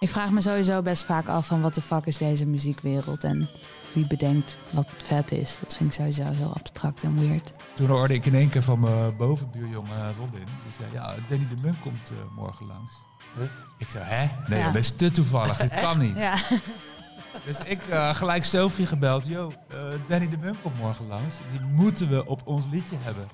[0.00, 3.48] Ik vraag me sowieso best vaak af van wat de fuck is deze muziekwereld en
[3.92, 5.58] wie bedenkt wat vet is.
[5.60, 7.52] Dat vind ik sowieso heel abstract en weird.
[7.74, 10.44] Toen hoorde ik in één keer van mijn bovenbuurjongen Robin.
[10.44, 12.92] Die zei, ja, Danny de Munk komt eh, morgen langs.
[13.36, 13.44] Huh?
[13.78, 14.28] Ik zei, hè?
[14.48, 14.66] Nee, Ja.
[14.66, 15.56] dat is te toevallig.
[15.56, 16.18] Dit kan niet.
[16.18, 16.34] Ja.
[17.44, 19.26] Dus ik eh, gelijk Sophie gebeld.
[19.26, 19.78] Yo, eh,
[20.08, 21.34] Danny de Munk komt morgen langs.
[21.50, 23.24] Die moeten we op ons liedje hebben.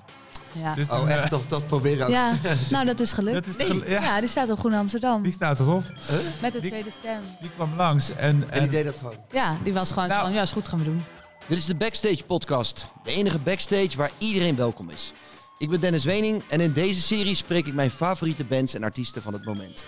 [0.61, 0.75] Ja.
[0.75, 1.29] Dus Oh, eh, echt?
[1.29, 2.11] Dat, dat proberen ook.
[2.11, 2.33] ja,
[2.69, 3.45] nou dat is gelukt.
[3.45, 5.23] dat is gel- ja, Ja, die staat op Groen Amsterdam.
[5.23, 5.83] die staat erop.
[6.41, 7.19] Met de die- tweede stem.
[7.41, 8.09] Die kwam langs.
[8.15, 9.15] En, En die deed dat gewoon.
[9.31, 10.25] Ja, die was gewoon zo Nou.
[10.25, 11.03] van, ja is goed, gaan we doen.
[11.47, 12.87] Dit is de Backstage Podcast.
[13.03, 15.11] De enige backstage waar iedereen welkom is.
[15.57, 19.21] Ik ben Dennis Wening en in deze serie spreek ik mijn favoriete bands en artiesten
[19.21, 19.87] van het moment.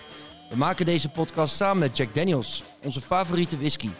[0.50, 3.90] We maken deze podcast samen met Jack Daniels, onze favoriete whisky.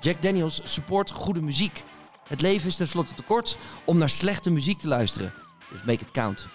[0.00, 1.82] Jack Daniels support goede muziek.
[2.28, 5.32] Het leven is tenslotte te kort om naar slechte muziek te luisteren.
[5.70, 6.48] Dus make it count.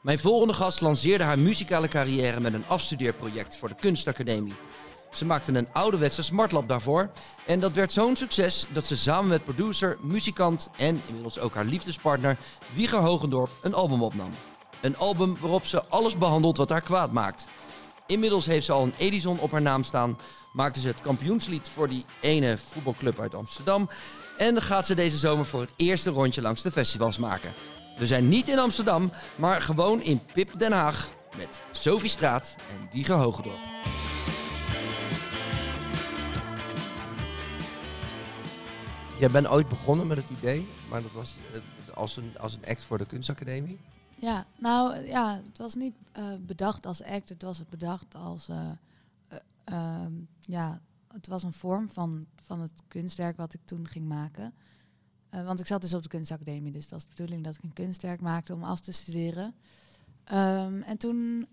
[0.00, 4.54] Mijn volgende gast lanceerde haar muzikale carrière met een afstudeerproject voor de Kunstacademie.
[5.12, 7.10] Ze maakte een ouderwetse smartlab daarvoor.
[7.46, 11.64] En dat werd zo'n succes dat ze samen met producer, muzikant en inmiddels ook haar
[11.64, 12.36] liefdespartner
[12.74, 14.30] Wieger Hogendorp een album opnam.
[14.80, 17.46] Een album waarop ze alles behandelt wat haar kwaad maakt.
[18.06, 20.18] Inmiddels heeft ze al een Edison op haar naam staan,
[20.52, 23.90] maakte ze het kampioenslied voor die ene voetbalclub uit Amsterdam
[24.36, 27.52] en gaat ze deze zomer voor het eerste rondje langs de festivals maken.
[27.96, 32.88] We zijn niet in Amsterdam, maar gewoon in Pip Den Haag met Sophie Straat en
[32.92, 33.58] Wieger Hogendorp.
[39.18, 42.66] Jij bent ooit begonnen met het idee, maar dat was eh, als een, als een
[42.66, 43.78] act voor de kunstacademie.
[44.20, 48.70] Ja, nou ja, het was niet eh, bedacht als act, het was bedacht als, eh,
[49.28, 50.80] eh, ehm, ja,
[51.12, 54.54] het was een vorm van, van het kunstwerk wat ik toen ging maken.
[55.30, 57.62] Eh, want ik zat dus op de kunstacademie, dus dat was de bedoeling dat ik
[57.62, 59.54] een kunstwerk maakte om af te studeren.
[60.24, 61.46] Ehm, en toen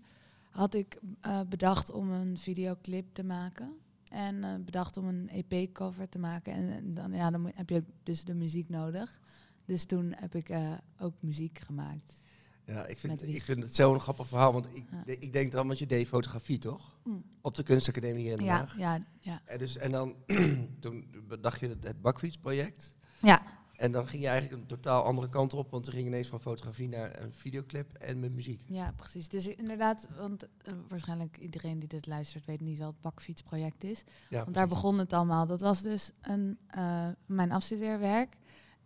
[0.50, 3.72] had ik eh, bedacht om een videoclip te maken.
[4.10, 6.52] En eh, bedacht om een EP-cover te maken.
[6.52, 9.20] En, en dan, ja, dan heb je dus de muziek nodig.
[9.64, 10.50] Dus toen heb ik
[10.98, 12.22] ook muziek gemaakt.
[12.64, 15.02] Ja, ik vind, ik vind het zo'n grappig verhaal, want ik, Ja.
[15.18, 16.98] ik denk dan, want je deed fotografie toch?
[17.04, 17.24] Mm.
[17.40, 18.78] Op de kunstacademie hier in Den Ja, Haag.
[18.78, 19.42] ja, ja.
[19.44, 20.14] En, dus, en dan
[20.80, 22.92] toen bedacht je het, het bakfietsproject.
[23.20, 23.42] Ja,
[23.78, 26.40] En dan ging je eigenlijk een totaal andere kant op, want er ging ineens van
[26.40, 28.62] fotografie naar een videoclip en met muziek.
[28.68, 29.28] ja, precies.
[29.28, 34.04] Dus inderdaad, want eh, waarschijnlijk iedereen die dit luistert weet niet wat het bakfietsproject is.
[34.28, 35.46] Ja, Want daar begon het allemaal.
[35.46, 38.36] Dat was dus een, eh, mijn afstudeerwerk.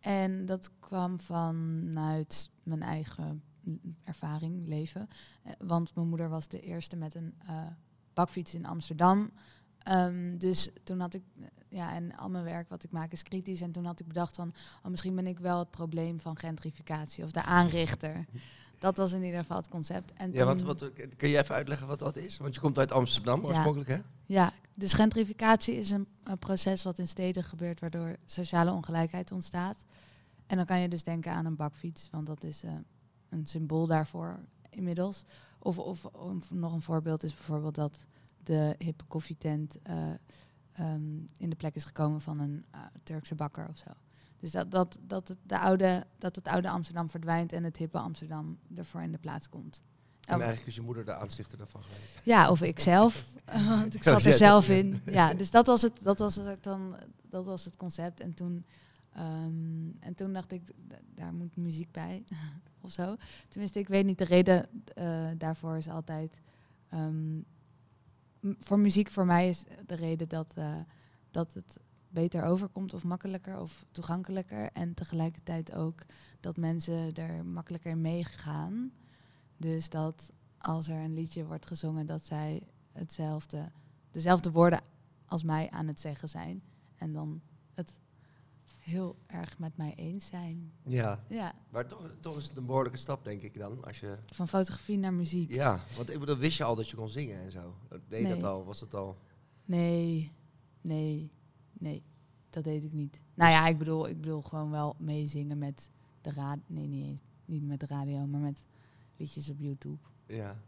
[0.00, 3.42] En dat kwam vanuit mijn eigen
[4.04, 5.09] ervaring, leven.
[5.42, 7.34] Eh, want mijn moeder was de eerste met een
[8.12, 9.30] bakfiets in Amsterdam.
[9.84, 13.22] Ehm, dus toen had ik, eh, ja, en al mijn werk wat ik maak is
[13.22, 13.60] kritisch.
[13.60, 17.25] En toen had ik bedacht van, oh, misschien ben ik wel het probleem van gentrificatie
[17.25, 18.26] of de aanrichter.
[18.78, 20.12] Dat was in ieder geval het concept.
[20.12, 22.37] En Ja, wat, wat, kun je even uitleggen wat dat is?
[22.38, 23.47] Want je komt uit Amsterdam Ja.
[23.47, 23.98] oorspronkelijk, hè?
[24.26, 29.84] Ja, dus gentrificatie is een, een proces wat in steden gebeurt waardoor sociale ongelijkheid ontstaat.
[30.47, 32.72] En dan kan je dus denken aan een bakfiets, want dat is eh,
[33.28, 34.38] een symbool daarvoor
[34.71, 35.25] inmiddels.
[35.59, 37.98] Of, of, of nog een voorbeeld is bijvoorbeeld dat
[38.42, 39.97] de hippe koffietent eh,
[40.72, 43.91] ehm, in de plek is gekomen van een eh, Turkse bakker of zo.
[44.38, 47.98] Dus dat, dat, dat, het, de oude, dat het oude Amsterdam verdwijnt en het hippe
[47.98, 49.82] Amsterdam ervoor in de plaats komt.
[50.22, 50.41] En Oh.
[50.41, 52.20] eigenlijk is je moeder de aanstichter daarvan geweest.
[52.25, 53.26] Ja, of ik zelf.
[53.69, 55.00] Want ik zat er zelf in.
[55.04, 56.97] Ja, dus dat was het, dat was het dan,
[57.30, 58.20] dat was het concept.
[58.20, 58.64] En toen,
[59.12, 60.62] ehm, en toen dacht ik,
[61.14, 62.24] daar moet muziek bij.
[62.80, 63.16] of zo.
[63.48, 64.19] Tenminste, ik weet niet.
[64.19, 66.41] De reden eh, daarvoor is altijd.
[66.88, 67.38] ehm,
[68.60, 70.76] voor muziek, voor mij is de reden dat, eh,
[71.30, 71.76] dat het
[72.08, 74.70] beter overkomt of makkelijker of toegankelijker.
[74.72, 76.03] En tegelijkertijd ook
[76.41, 78.92] dat mensen er makkelijker in meegaan.
[79.56, 83.64] Dus dat als er een liedje wordt gezongen, dat zij hetzelfde,
[84.10, 84.80] dezelfde woorden
[85.26, 86.62] als mij aan het zeggen zijn.
[86.97, 87.41] En dan
[87.74, 87.98] het
[88.82, 90.72] heel erg met mij eens zijn.
[90.82, 93.84] Ja, Ja, maar toch, toch is het een behoorlijke stap, denk ik dan.
[93.84, 95.50] Als je, van fotografie naar muziek.
[95.50, 97.74] ja, want ik bedoel, wist je al dat je kon zingen en zo?
[98.09, 98.65] Deed dat al?
[98.65, 99.18] Was het al?
[99.65, 100.33] Nee,
[100.80, 101.30] nee,
[101.72, 102.03] nee,
[102.51, 103.21] dat deed ik niet.
[103.34, 105.91] Nou ja, ik bedoel, ik bedoel gewoon wel meezingen met
[106.21, 106.62] de radio.
[106.66, 108.65] Nee, niet, eens, niet met de radio, maar met
[109.16, 109.98] liedjes op YouTube.
[110.27, 110.62] Ja.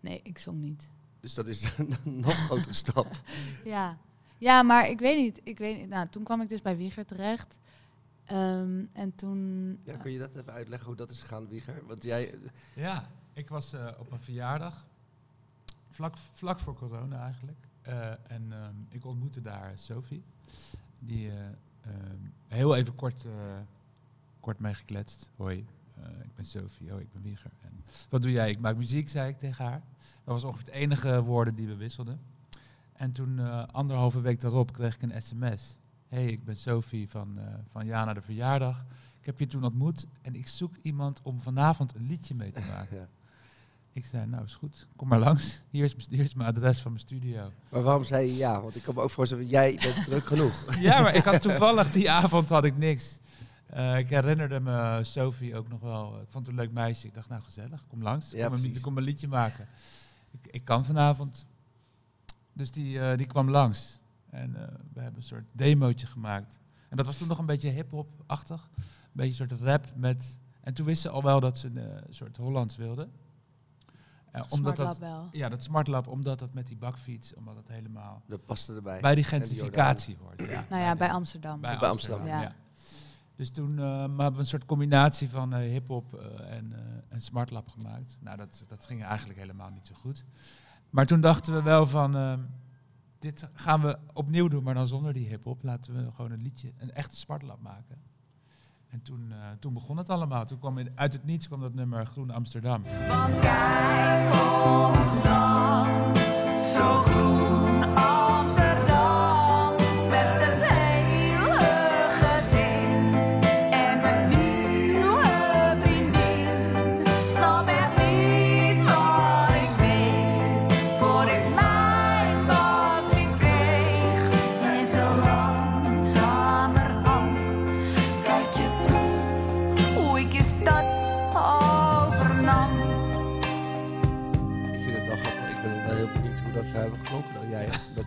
[0.00, 0.90] Nee, ik zong niet.
[1.20, 3.22] Dus dat is een nog grotere stap.
[3.64, 3.98] Ja.
[4.38, 5.40] Ja, maar ik weet niet.
[5.44, 5.88] Ik weet niet.
[5.88, 7.58] Nou, toen kwam ik dus bij Wieger terecht.
[8.24, 9.78] Ehm, en toen...
[9.84, 11.82] Ja, kun je dat even uitleggen hoe dat is gegaan, Wieger?
[11.86, 12.34] Want jij,
[12.74, 14.86] Ja, ik was eh, op een verjaardag.
[15.90, 17.58] Vlak, vlak voor corona eigenlijk.
[17.82, 20.22] Eh, en ehm, ik ontmoette daar Sophie.
[20.98, 21.36] Die eh,
[21.84, 22.18] ehm,
[22.48, 23.32] heel even kort, eh,
[24.40, 25.30] kort mee gekletst.
[25.36, 25.64] Hoi,
[25.96, 26.94] eh, ik ben Sophie.
[26.94, 27.50] Oh, ik ben Wieger.
[27.62, 28.50] En wat doe jij?
[28.50, 29.82] Ik maak muziek, zei ik tegen haar.
[30.24, 32.20] Dat was ongeveer het enige woorden die we wisselden.
[32.98, 35.76] En toen, eh, anderhalve week daarop, kreeg ik een sms.
[36.08, 38.84] hey, ik ben Sophie van, eh van Jana de Verjaardag.
[39.20, 42.60] Ik heb je toen ontmoet en ik zoek iemand om vanavond een liedje mee te
[42.70, 42.96] maken.
[43.00, 43.08] Ja.
[43.92, 45.62] Ik zei, nou is goed, kom maar langs.
[45.70, 47.50] Hier is, mijn- hier is mijn adres van mijn studio.
[47.68, 48.60] Maar waarom zei je ja?
[48.60, 50.64] Want ik kan me ook voorstellen, jij bent druk genoeg.
[50.80, 53.18] Ja, maar ik had toevallig die avond had ik niks.
[53.66, 56.20] Eh, ik herinnerde me Sophie ook nog wel.
[56.20, 57.06] Ik vond het een leuk meisje.
[57.06, 58.30] Ik dacht, nou gezellig, kom langs.
[58.30, 59.66] Ja, kom, een, kom een liedje maken.
[60.30, 61.46] Ik, ik kan vanavond.
[62.58, 63.98] Dus die, eh, die kwam langs.
[64.30, 66.58] En eh, we hebben een soort demootje gemaakt.
[66.88, 68.70] En dat was toen nog een beetje hip-hop-achtig.
[68.76, 68.82] Een
[69.12, 70.38] beetje een soort rap met...
[70.60, 73.08] En toen wist ze al wel dat ze een eh, soort Hollands wilde.
[74.30, 75.28] Eh, omdat Smart dat, Lab wel.
[75.32, 79.00] ja, dat Smart Lab, omdat dat met die bakfiets, omdat dat helemaal Dat paste erbij.
[79.00, 80.40] bij die En die gentrificatie hoort.
[80.40, 81.60] Ja, Nou ja, de- bij Amsterdam.
[81.60, 82.20] bij, Bij Amsterdam.
[82.20, 82.42] Amsterdam.
[82.50, 82.54] Ja.
[82.56, 82.66] Ja.
[83.36, 86.78] Dus toen eh, maar hebben we een soort combinatie van eh, hip-hop eh, en, eh
[87.08, 88.16] en Smart Lab gemaakt.
[88.20, 90.24] Nou, dat, dat ging eigenlijk helemaal niet zo goed.
[90.90, 92.16] Maar toen dachten we wel van.
[92.16, 92.40] ehm,
[93.18, 95.62] dit gaan we opnieuw doen, maar dan zonder die hip-hop.
[95.62, 97.96] Laten we gewoon een liedje, een echte Smart Lab maken.
[98.88, 100.46] En toen, eh, toen begon het allemaal.
[100.46, 102.82] Toen kwam in, uit het niets kwam dat nummer Groen Amsterdam.
[103.08, 106.16] Want kijk ons dan,
[106.74, 108.77] zo groen Amsterdam,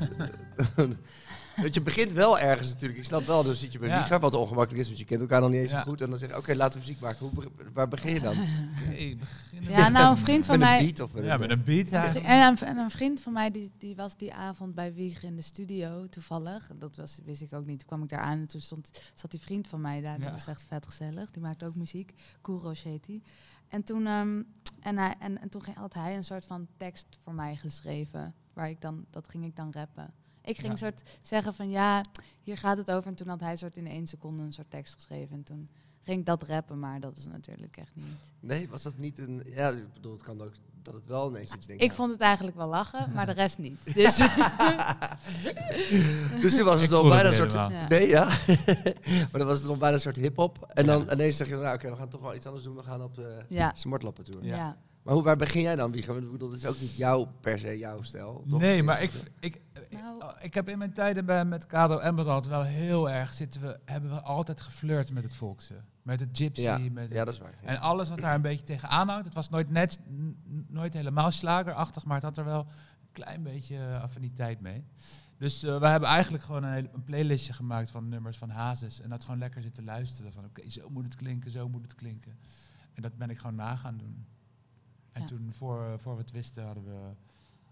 [1.56, 3.00] Want je begint wel ergens natuurlijk.
[3.00, 3.98] Ik snap wel, dan zit je bij Ja.
[4.00, 6.01] Wieger, wat ongemakkelijk is, want je kent elkaar nog niet eens zo goed.
[6.01, 7.27] En dan zeg je, oké, laten we muziek maken.
[7.27, 7.44] Hoe,
[7.74, 8.36] waar begin je dan?
[9.69, 10.86] Ja, nou een vriend van met een mij...
[10.86, 12.25] beat of met Ja, een- met een beat Een eigenlijk.
[12.25, 15.36] En een, en een vriend van mij die, die was die avond bij Wieg in
[15.36, 16.71] de studio toevallig.
[16.80, 17.80] Dat was, wist ik ook niet.
[17.80, 20.18] Toen kwam ik daar aan en toen stond, zat die vriend van mij daar.
[20.18, 20.24] Ja.
[20.24, 21.31] Dat was echt vet gezellig.
[21.31, 22.13] Die maakte ook muziek.
[22.42, 23.24] Kouros heet die.
[23.68, 24.42] En toen, ehm,
[24.81, 28.33] en, hij, en, en toen ging, had hij een soort van tekst voor mij geschreven.
[28.61, 30.13] Waar ik dan, dat ging ik dan rappen.
[30.43, 30.77] Ik ging Ja.
[30.77, 32.03] soort zeggen van ja,
[32.43, 33.07] hier gaat het over.
[33.07, 35.35] En toen had hij soort in één seconde een soort tekst geschreven.
[35.35, 35.69] En toen
[36.01, 38.05] ging ik dat rappen, maar dat is natuurlijk echt niet.
[38.39, 39.43] Nee, was dat niet een...
[39.45, 41.83] Ja, ik bedoel, het kan ook dat het wel ineens iets denkt.
[41.83, 43.79] Ik vond het eigenlijk wel lachen, maar de rest niet.
[43.93, 44.17] Dus
[46.41, 47.51] Dus toen was het Ik nog bijna een soort...
[47.51, 47.87] Ja.
[47.87, 48.25] Nee, ja.
[49.31, 50.71] maar dan was het nog bijna een soort hip-hop.
[50.73, 52.75] En dan ineens zeg je, nou oké, we gaan toch wel iets anders doen.
[52.75, 54.45] We gaan op de ja, smartlappen tour.
[54.45, 54.77] Ja.
[55.03, 56.13] Maar hoe, waar begin jij dan, Wieger?
[56.13, 58.45] Want Ik bedoel, dat is ook niet jouw, per se jouw stijl.
[58.50, 58.59] toch?
[58.59, 59.62] Nee, maar ik, ik,
[59.92, 63.62] Nou- ik, ik heb in mijn tijden bij, met Kado Emerald wel heel erg zitten
[63.62, 65.74] we, hebben we altijd geflirt met het volkse.
[66.01, 66.62] Met het gypsy.
[66.62, 67.57] Ja, met ja, dat is waar.
[67.62, 67.68] ja.
[67.68, 69.25] En alles wat daar een beetje tegenaan hangt.
[69.25, 70.00] Het was nooit, net,
[70.68, 74.83] nooit helemaal slagerachtig, maar het had er wel een klein beetje eh, affiniteit mee.
[75.38, 79.01] Dus eh, we hebben eigenlijk gewoon een, hele, een playlistje gemaakt van nummers van Hazes.
[79.01, 80.33] En dat gewoon lekker zitten luisteren.
[80.33, 82.38] Van oké, zo moet het klinken, zo moet het klinken.
[82.94, 84.25] En dat ben ik gewoon na gaan doen.
[85.11, 85.27] En Ja.
[85.27, 86.99] toen, voor, voor we het wisten, hadden we,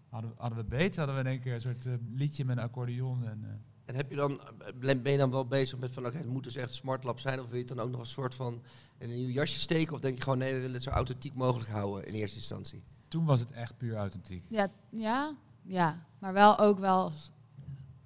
[0.09, 0.95] hadden, we- hadden we beet.
[0.95, 3.23] Hadden we in één keer een soort eh, liedje met een accordeon.
[3.27, 3.49] En, eh,
[3.85, 4.41] En heb je dan,
[4.79, 7.19] ben ben je dan wel bezig met van, oké, het moet dus echt een smartlab
[7.19, 7.39] zijn?
[7.39, 8.61] Of wil je het dan ook nog een soort van
[8.97, 9.93] in een nieuw jasje steken?
[9.93, 12.83] Of denk je gewoon, nee, we willen het zo authentiek mogelijk houden in eerste instantie?
[13.07, 14.45] toen was het echt puur authentiek.
[14.47, 17.11] Ja, ja, ja, maar wel ook wel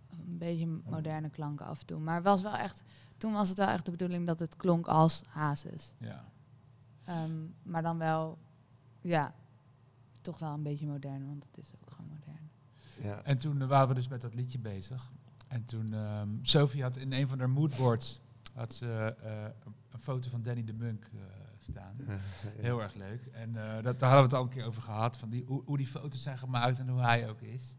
[0.10, 2.00] een beetje moderne klanken af en toe.
[2.00, 2.84] Maar was wel echt,
[3.18, 5.94] toen was het wel echt de bedoeling dat het klonk als Hazes.
[5.98, 6.26] Ja.
[7.04, 7.32] Ehm,
[7.64, 8.38] maar dan wel,
[9.04, 9.34] ja,
[10.22, 12.50] toch wel een beetje modern, want het is ook gewoon modern.
[13.02, 13.22] Ja.
[13.24, 15.12] En toen eh, waren we dus met dat liedje bezig.
[15.48, 18.20] En toen, ehm Sophie had in een van haar moodboards
[18.54, 21.20] had ze, eh, een- foto van Danny de Munk eh,
[21.58, 21.96] staan.
[22.68, 23.26] Heel erg leuk.
[23.26, 25.62] En eh, dat, daar hadden we het al een keer over gehad, van die, hoe,
[25.66, 27.76] hoe die foto's zijn gemaakt en hoe hij ook is.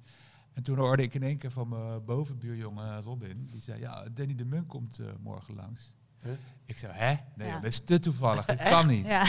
[0.53, 4.35] En toen hoorde ik in één keer van mijn bovenbuurjongen Robin, die zei, ja, Danny
[4.35, 5.93] de Munk komt eh, morgen langs.
[6.23, 6.33] Huh?
[6.65, 7.15] Ik zei, hè?
[7.37, 7.53] Nee, Ja.
[7.53, 9.07] joh, dat is te toevallig, dit kan niet.
[9.07, 9.25] Ja,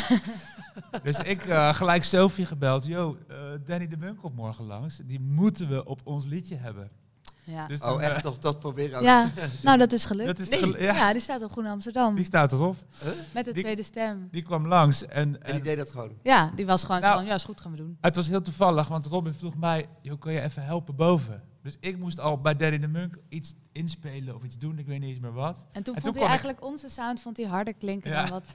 [1.03, 4.99] Dus ik eh, gelijk Sophie gebeld, yo, eh, Danny de Munk komt morgen langs.
[5.05, 6.89] Die moeten we op ons liedje hebben.
[7.43, 7.67] ja.
[7.67, 8.21] Dus Oh, toen, eh, echt?
[8.21, 9.03] Toch dat proberen ook?
[9.03, 9.31] ja,
[9.63, 10.27] nou dat is gelukt.
[10.27, 10.81] dat is Nee.
[10.83, 10.93] ja.
[10.95, 12.75] ja, die staat op Groen Amsterdam, die staat erop.
[13.33, 14.27] met de die- tweede stem.
[14.31, 16.11] Die kwam langs en, En die deed dat gewoon?
[16.23, 17.97] Ja, die was gewoon Nou, zo van, ja is goed, gaan we doen.
[18.01, 21.41] het was heel toevallig, want Robin vroeg mij, joh, kan je even helpen boven?
[21.61, 24.99] Dus ik moest al bij Danny de Munk iets, inspelen of iets doen, ik weet
[24.99, 25.65] niet eens meer wat.
[25.71, 28.21] En toen En vond toen hij ik- eigenlijk onze sound vond hij harder klinken Ja.
[28.21, 28.45] dan wat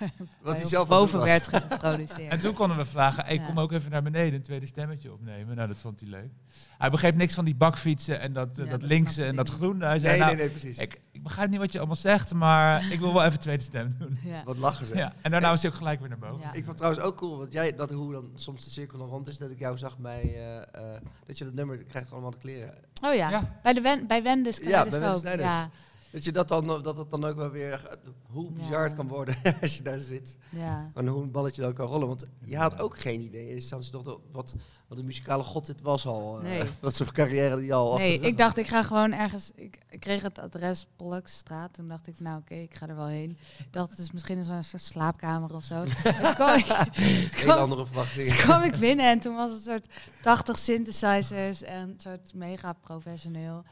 [0.43, 2.33] Wat hij zelf boven werd geproduceerd.
[2.33, 3.47] En toen konden we vragen, hey, Ja.
[3.47, 5.57] kom ook even naar beneden, een tweede stemmetje opnemen.
[5.57, 6.31] Nou, dat vond hij leuk.
[6.79, 9.37] Hij begreep niks van die bakfietsen en dat, eh, Ja, dat dat linkse en ik
[9.37, 9.85] dat groene.
[9.85, 10.79] Hij zei, Nee, nou, nee, nee, precies.
[10.79, 13.95] Ik, ik begrijp niet wat je allemaal zegt, maar ik wil wel even tweede stem
[13.99, 14.19] doen.
[14.25, 14.43] Ja.
[14.45, 14.97] Wat lachen ze.
[14.97, 16.41] Ja, en daarna was hij ook gelijk weer naar boven.
[16.41, 16.53] Ja.
[16.53, 19.29] Ik vond trouwens ook cool, want jij, dat hoe dan soms de cirkel dan rond
[19.29, 20.57] is, dat ik jou zag bij, eh,
[20.95, 22.75] eh, dat je dat nummer krijgt allemaal de kleren.
[23.05, 23.59] Oh ja, Ja.
[23.63, 25.01] bij, de Wen bij Wendes Ja, Kaleidoscoop.
[25.01, 25.51] bij Kaleidoscoop.
[25.51, 25.71] Ja,
[26.11, 27.99] Dat je dat dan, dat het dan ook wel weer,
[28.31, 30.37] hoe bizar het kan worden als je daar zit.
[30.49, 30.91] ja.
[30.95, 32.09] En hoe een balletje dan kan rollen.
[32.09, 33.49] Want je had ook geen idee.
[33.49, 34.55] In instantie toch dat- wat,
[34.89, 36.37] wat een muzikale god dit was al.
[36.39, 36.63] eh, Nee.
[36.81, 39.51] wat voor carrière die al Nee, de ik dacht ik ga gewoon ergens.
[39.55, 41.75] Ik, ik kreeg het adres Pollakstraat.
[41.75, 43.31] Toen dacht ik, nou oké, ik ga er wel heen.
[43.59, 45.85] Ik dacht, het is misschien zo'n soort slaapkamer of zo.
[45.85, 48.29] toen, kwam ik, toen, kwam, andere verwachtingen.
[48.29, 49.87] toen kwam ik binnen en toen was het een soort
[50.23, 53.65] 80 synthesizers en een soort mega professioneel.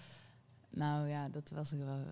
[0.78, 2.04] Nou ja, dat was ik wel.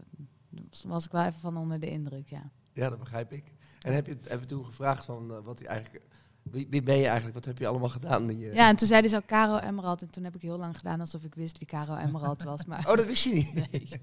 [0.85, 2.51] Was ik wel even van onder de indruk, ja.
[2.73, 3.53] Ja, dat begrijp ik.
[3.81, 6.05] En heb je, heb je toen gevraagd van eh, wat hij eigenlijk...
[6.43, 7.35] Wie, wie ben je eigenlijk?
[7.35, 8.27] Wat heb je allemaal gedaan?
[8.27, 10.03] Die, eh, Ja, en toen zei hij zo Caro Emerald.
[10.03, 12.65] En toen heb ik heel lang gedaan alsof ik wist wie Caro Emerald was.
[12.65, 13.55] Maar Oh, dat wist je niet?
[13.55, 14.01] nee.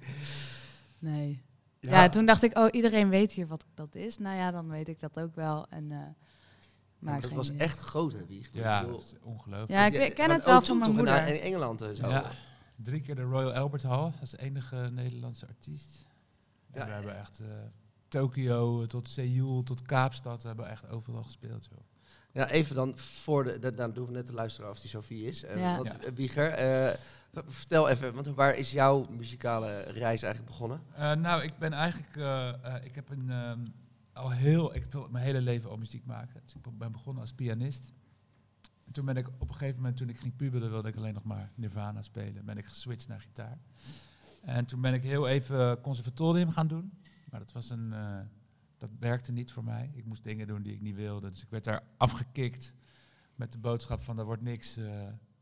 [1.00, 1.44] nee.
[1.80, 2.02] Ja.
[2.02, 2.10] Ja.
[2.10, 4.18] toen dacht ik, oh, iedereen weet hier wat dat is.
[4.18, 5.66] Nou ja, dan weet ik dat ook wel.
[5.70, 6.14] En, eh, maar
[7.00, 8.50] Maar dat geen was echt groot, hè, Wieg?
[8.52, 9.70] Ja, Ik bedoel, dat is ongelooflijk.
[9.72, 11.28] Ja, ik ken het wel O2 van mijn moeder.
[11.28, 12.10] In, Engeland en zo.
[12.10, 12.32] Ja,
[12.84, 16.08] drie keer de Royal Albert Hall als enige Nederlandse artiest.
[16.72, 17.48] En Ja, we hebben echt eh,
[18.08, 21.68] Tokio tot Seoul tot Kaapstad, we hebben echt overal gespeeld.
[21.72, 21.80] Joh.
[22.32, 23.50] Ja, even dan voor de...
[23.52, 25.44] Dat, nou, dan doen we net te luisteren of die Sophie is.
[25.44, 25.76] En, Ja.
[25.78, 26.00] want, Ja.
[26.00, 26.94] eh, Wieger, eh,
[27.48, 30.82] vertel even, want waar is jouw muzikale reis eigenlijk begonnen?
[30.96, 33.60] Eh, nou, ik ben eigenlijk, eh, eh, ik heb een, ehm,
[34.14, 36.42] al heel, ik wil mijn hele leven al muziek maken.
[36.44, 37.94] Dus ik ben begonnen als pianist.
[38.86, 41.14] En toen ben ik op een gegeven moment, toen ik ging puberen, wilde ik alleen
[41.14, 42.46] nog maar Nirvana spelen.
[42.46, 43.58] Ben ik geswitcht naar gitaar.
[44.42, 46.94] En toen ben ik heel even conservatorium gaan doen.
[47.30, 48.20] Maar dat was een, eh,
[48.78, 49.92] dat werkte niet voor mij.
[49.94, 51.30] Ik moest dingen doen die ik niet wilde.
[51.30, 52.74] Dus ik werd daar afgekikt
[53.36, 54.86] met de boodschap van, dat wordt niks, eh,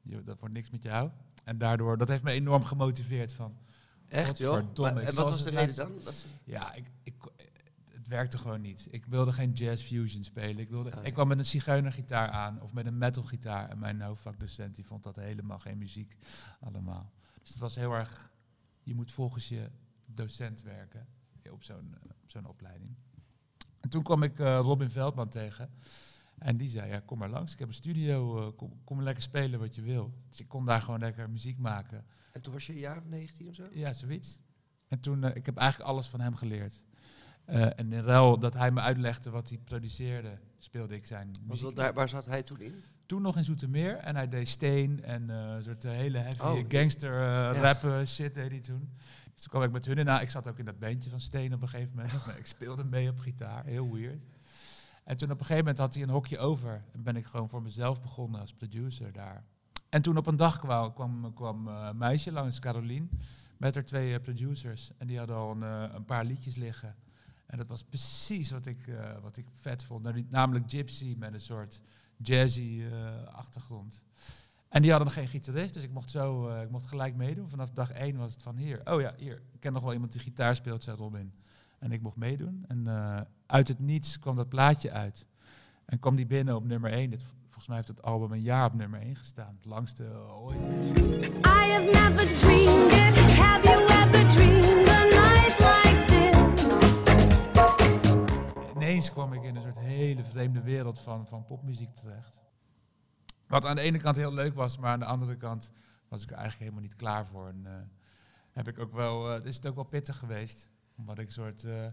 [0.02, 1.10] je, dat wordt niks met jou.
[1.44, 3.58] En daardoor, dat heeft me enorm gemotiveerd van,
[4.08, 4.78] Echt, joh?
[4.78, 5.92] Maar- en wat was de reden dan?
[6.04, 7.14] Dat ja, ik, ik,
[8.12, 8.88] werkte gewoon niet.
[8.90, 10.58] Ik wilde geen jazz fusion spelen.
[10.60, 11.02] Ik, wilde, Oh, ja.
[11.02, 13.70] ik kwam met een zigeunergitaar aan of met een metalgitaar.
[13.70, 16.18] En mijn hoofdvakdocent die vond dat helemaal geen muziek
[16.60, 17.12] allemaal.
[17.42, 18.32] Dus het was heel erg,
[18.84, 19.70] je moet volgens je
[20.06, 21.08] docent werken
[21.52, 22.96] op zo'n op zo'n opleiding.
[23.80, 25.70] En toen kwam ik eh, Robin Veldman tegen.
[26.38, 27.54] En die zei, ja, kom maar langs.
[27.54, 30.14] Ik heb een studio, eh, kom, kom lekker spelen wat je wil.
[30.30, 32.06] Dus ik kon daar gewoon lekker muziek maken.
[32.32, 33.68] En toen was je een jaar of 19 of zo?
[33.72, 34.40] Ja, zoiets.
[34.88, 36.84] En toen, eh, ik heb eigenlijk alles van hem geleerd.
[37.52, 41.76] Eh, en in ruil dat hij me uitlegde wat hij produceerde, speelde ik zijn muziek.
[41.76, 42.76] daar, waar zat hij toen in?
[43.06, 46.66] Toen nog in Zoetermeer en hij deed Steen en een soort eh, hele heavy Oh,
[46.68, 47.52] gangster eh, ja.
[47.52, 48.90] rap eh, shit deed hij toen.
[49.34, 50.06] Dus toen kwam ik met hun in.
[50.06, 52.14] Nou, ik zat ook in dat bandje van Steen op een gegeven moment.
[52.38, 54.24] Ik speelde mee op gitaar, heel weird.
[55.04, 56.84] En toen op een gegeven moment had hij een hokje over.
[56.92, 59.44] En ben ik gewoon voor mezelf begonnen als producer daar.
[59.90, 63.10] En toen op een dag kwam, kwam, kwam een meisje langs, Carolien,
[63.58, 64.92] met haar twee producers.
[64.98, 66.96] En die hadden al een, een paar liedjes liggen.
[67.52, 70.04] En dat was precies wat ik, eh, wat ik vet vond.
[70.04, 71.82] Nou, Namelijk Gypsy met een soort
[72.18, 74.02] jazzy eh, achtergrond.
[74.70, 77.50] En die hadden nog geen gitarist, dus ik mocht, zo, eh, ik mocht gelijk meedoen.
[77.50, 78.82] Vanaf dag één was het van hier.
[78.84, 79.42] Oh ja, hier.
[79.52, 81.34] Ik ken nog wel iemand die gitaar speelt, zei Robin.
[81.80, 82.66] En ik mocht meedoen.
[82.68, 82.88] En
[83.46, 85.26] uit het niets kwam dat plaatje uit.
[85.86, 87.10] En kwam die binnen op nummer één.
[87.10, 89.56] Dit, volgens mij heeft het album een jaar op nummer één gestaan.
[89.56, 90.66] Het langste ooit.
[91.46, 93.01] I have never dreamed
[99.02, 102.34] ineens kwam ik in een soort hele vreemde wereld van, van popmuziek terecht.
[103.48, 105.72] Wat aan de ene kant heel leuk was, maar aan de andere kant
[106.08, 107.48] was ik er eigenlijk helemaal niet klaar voor.
[107.48, 107.72] En eh,
[108.52, 110.70] heb ik ook wel, eh, is het ook wel pittig geweest.
[110.98, 111.86] Omdat ik een soort eh,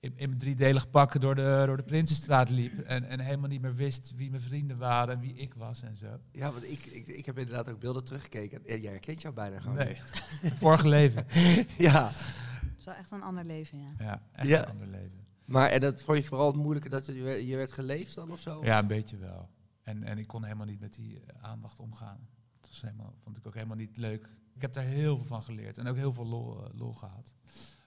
[0.00, 2.78] in, in mijn driedelig pak door de, door de Prinsenstraat liep.
[2.78, 5.96] En, en helemaal niet meer wist wie mijn vrienden waren en wie ik was en
[5.96, 6.18] zo.
[6.32, 8.60] Ja, want ik, ik, ik heb inderdaad ook beelden teruggekeken.
[8.64, 9.76] Ja, Jij herkent jou bijna gewoon.
[9.76, 9.96] Nee,
[10.42, 11.26] vorige leven.
[11.78, 13.94] Ja, Het is wel echt een ander leven, ja.
[13.98, 14.58] Ja, echt Ja.
[14.62, 15.26] een ander leven.
[15.48, 18.30] Maar en dat vond je vooral het moeilijke dat je, werd- je werd geleefd dan
[18.30, 18.64] of zo?
[18.64, 19.48] Ja, een beetje wel.
[19.82, 22.28] En, en ik kon helemaal niet met die eh, aandacht omgaan.
[22.60, 24.28] Dat was helemaal, vond ik ook helemaal niet leuk.
[24.54, 27.34] Ik heb daar heel veel van geleerd en ook heel veel lol, eh, lol gehad.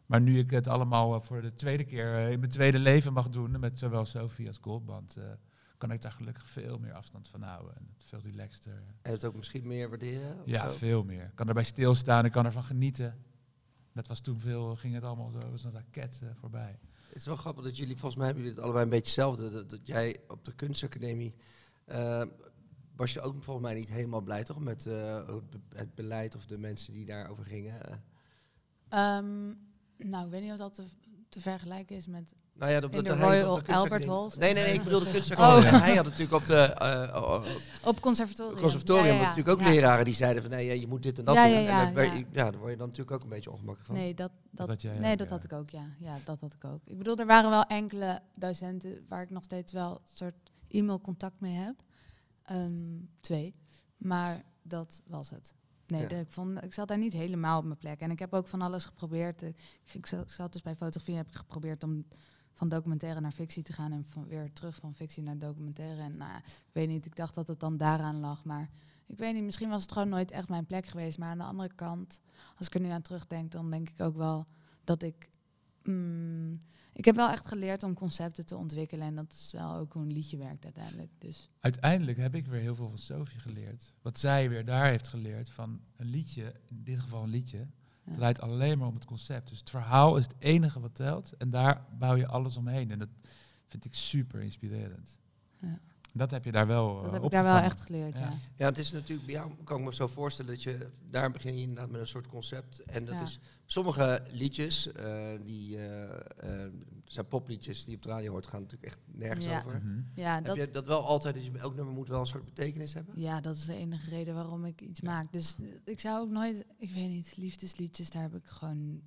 [0.06, 3.30] Maar nu ik het allemaal eh, voor de tweede keer in mijn tweede leven mag
[3.30, 5.18] doen, met zowel Sophie als Goldband,
[5.78, 7.76] kan ik daar gelukkig veel meer afstand van houden.
[7.76, 8.84] En het veel relaxter.
[9.02, 10.42] En het ook misschien meer waarderen?
[10.46, 10.78] Ja, zo?
[10.78, 11.24] veel meer.
[11.26, 13.24] Ik kan erbij stilstaan, ik kan ervan genieten.
[13.94, 16.80] Dat was toen veel, ging het allemaal zo als een raket voorbij.
[17.12, 19.52] Het is wel grappig dat jullie, volgens mij hebben jullie het allebei een beetje hetzelfde.
[19.52, 21.34] Dat, dat jij op de kunstacademie,
[21.86, 22.24] eh,
[22.96, 26.36] was je ook volgens mij niet helemaal blij toch met eh, het be- het beleid
[26.36, 27.86] of de mensen die daarover gingen?
[27.90, 27.96] Eh,
[28.90, 29.54] Ehm,
[29.98, 30.82] nou, ik weet niet of dat
[31.30, 32.34] te vergelijken is met...
[32.54, 34.30] Nou ja, dat, In de Royal de Albert Hall?
[34.38, 35.72] Nee, nee, nee, ik bedoel de kunstacademie.
[35.74, 35.80] Oh.
[35.82, 37.46] Hij had natuurlijk op de eh, oh, oh,
[37.86, 38.60] Op conservatorium.
[38.62, 39.28] conservatorium Ja, ja, ja.
[39.28, 39.70] natuurlijk ook Ja.
[39.74, 41.52] leraren die zeiden van nee, je moet dit en dat Ja, doen.
[41.54, 42.18] ja, en ja, dan, werd ja.
[42.18, 43.96] je- ja, daar word je dan natuurlijk ook een beetje ongemakkelijk van.
[43.96, 45.34] Nee, dat, dat, jij nee, dat ja.
[45.34, 45.86] had ik ook, ja.
[46.00, 46.82] Ja, dat had ik ook.
[46.86, 50.36] Ik bedoel, er waren wel enkele docenten waar ik nog steeds wel een soort
[50.68, 51.76] e-mailcontact mee heb.
[52.46, 52.72] Ehm,
[53.20, 53.54] twee.
[53.98, 55.56] Maar dat was het.
[55.88, 56.08] Nee, Ja.
[56.08, 58.00] de- ik, vond, ik zat daar niet helemaal op mijn plek.
[58.00, 59.42] En ik heb ook van alles geprobeerd.
[59.42, 59.56] Ik,
[59.94, 62.06] ik zat- ik zat dus bij fotografie heb ik geprobeerd om
[62.54, 63.92] van documentaire naar fictie te gaan.
[63.92, 66.02] En van, weer terug van fictie naar documentaire.
[66.02, 68.44] En nou, ik weet niet, ik dacht dat het dan daaraan lag.
[68.46, 68.70] Maar
[69.06, 71.18] ik weet niet, misschien was het gewoon nooit echt mijn plek geweest.
[71.18, 72.22] Maar aan de andere kant,
[72.58, 74.46] als ik er nu aan terugdenk, dan denk ik ook wel
[74.84, 75.30] dat ik.
[75.84, 76.58] mm,
[76.94, 79.08] ik heb wel echt geleerd om concepten te ontwikkelen.
[79.08, 81.12] En dat is wel ook hoe een liedje werkt uiteindelijk.
[81.18, 83.94] Dus Uiteindelijk heb ik weer heel veel van Sophie geleerd.
[84.02, 87.68] Wat zij weer daar heeft geleerd van een liedje, in dit geval een liedje,
[88.04, 88.14] Ja.
[88.14, 89.50] draait alleen maar om het concept.
[89.50, 92.92] Dus het verhaal is het enige wat telt en daar bouw je alles omheen.
[92.92, 93.10] En dat
[93.68, 95.20] vind ik super inspirerend.
[95.60, 95.80] Ja.
[96.14, 97.64] Dat heb je daar wel dat eh, heb ik daar wel opgevangen.
[97.64, 98.24] echt geleerd, Ja.
[98.30, 98.34] ja.
[98.56, 101.56] Ja, het is natuurlijk, bij jou kan ik me zo voorstellen dat je, daar begin
[101.56, 102.84] je inderdaad met een soort concept.
[102.84, 103.22] En dat Ja.
[103.22, 106.66] is, sommige liedjes, eh, die eh,
[107.06, 109.58] zijn popliedjes die je op de radio hoort, gaan natuurlijk echt nergens Ja.
[109.66, 109.82] over.
[109.84, 110.02] Mhm.
[110.16, 112.46] Ja, Heb dat, je dat wel altijd, dat je elk nummer moet wel een soort
[112.46, 113.20] betekenis hebben?
[113.20, 115.32] ja, dat is de enige reden waarom ik iets maak.
[115.34, 119.02] Dus ik zou ook nooit, ik weet niet, liefdesliedjes, daar heb ik gewoon,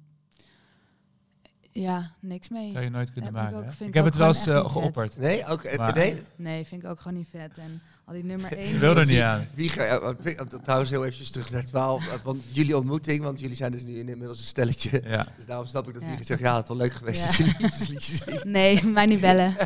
[1.83, 2.71] ja, niks mee.
[2.71, 3.69] Zou je nooit kunnen Heb ik maken.
[3.69, 5.17] ook- Ik ik heb ook het wel eens eh, geopperd.
[5.17, 6.23] Nee, ook, Maar- nee?
[6.37, 7.59] Nee, vind ik ook gewoon niet vet.
[7.59, 8.75] En al die nummer één.
[8.75, 9.47] Ik wil er niet aan.
[9.55, 11.99] Wie ga, ja, want ik- dat trouwens heel eventjes terug naar het verhaal.
[11.99, 15.03] eh, Want jullie ontmoeting, want jullie zijn dus nu inmiddels een stelletje.
[15.05, 15.27] Ja.
[15.37, 16.09] Dus daarom snap ik dat Ja.
[16.09, 17.27] jullie zeggen, ja, het is wel leuk geweest Ja.
[17.27, 18.45] als jullie.
[18.59, 19.57] Nee, mij niet bellen.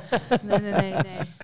[0.42, 0.94] Nee, nee, nee,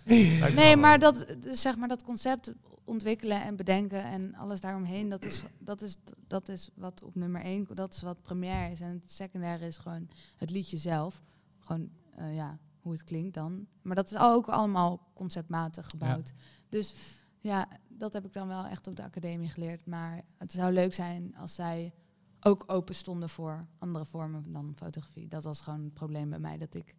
[0.05, 0.53] nee.
[0.55, 2.53] Nee, maar dat, dus zeg maar dat concept
[2.85, 5.97] ontwikkelen en bedenken en alles daaromheen, dat is, dat is,
[6.27, 8.81] dat is wat op nummer één, dat is wat primair is.
[8.81, 11.23] En het secundaire is gewoon het liedje zelf.
[11.61, 13.67] Gewoon, eh, ja, hoe het klinkt dan.
[13.83, 16.33] Maar dat is ook allemaal conceptmatig gebouwd.
[16.75, 16.95] Dus
[17.41, 19.87] ja, dat heb ik dan wel echt op de academie geleerd.
[19.87, 21.95] Maar het zou leuk zijn als zij
[22.41, 25.29] ook open stonden voor andere vormen dan fotografie.
[25.29, 26.95] Dat was gewoon het probleem bij mij, dat ik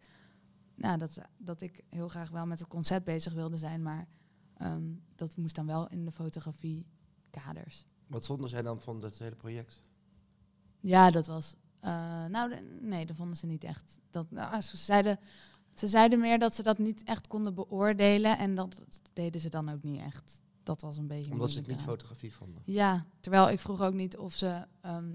[0.74, 4.08] nou, dat, dat ik heel graag wel met het concept bezig wilde zijn, maar
[4.56, 6.86] ehm, dat moest dan wel in de fotografie
[7.30, 7.86] kaders.
[8.06, 9.82] Wat vonden zij dan van dat hele project?
[10.80, 11.54] Ja, dat was.
[11.80, 13.98] eh, nou, de- nee, dat vonden ze niet echt.
[14.10, 15.18] Dat, nou, ze, zeiden,
[15.78, 18.76] ze zeiden meer dat ze dat niet echt konden beoordelen en dat
[19.12, 20.42] deden ze dan ook niet echt.
[20.62, 21.32] Dat was een beetje.
[21.32, 22.62] Omdat ze het niet fotografie vonden.
[22.64, 25.10] Ja, terwijl ik vroeg ook niet of ze ehm,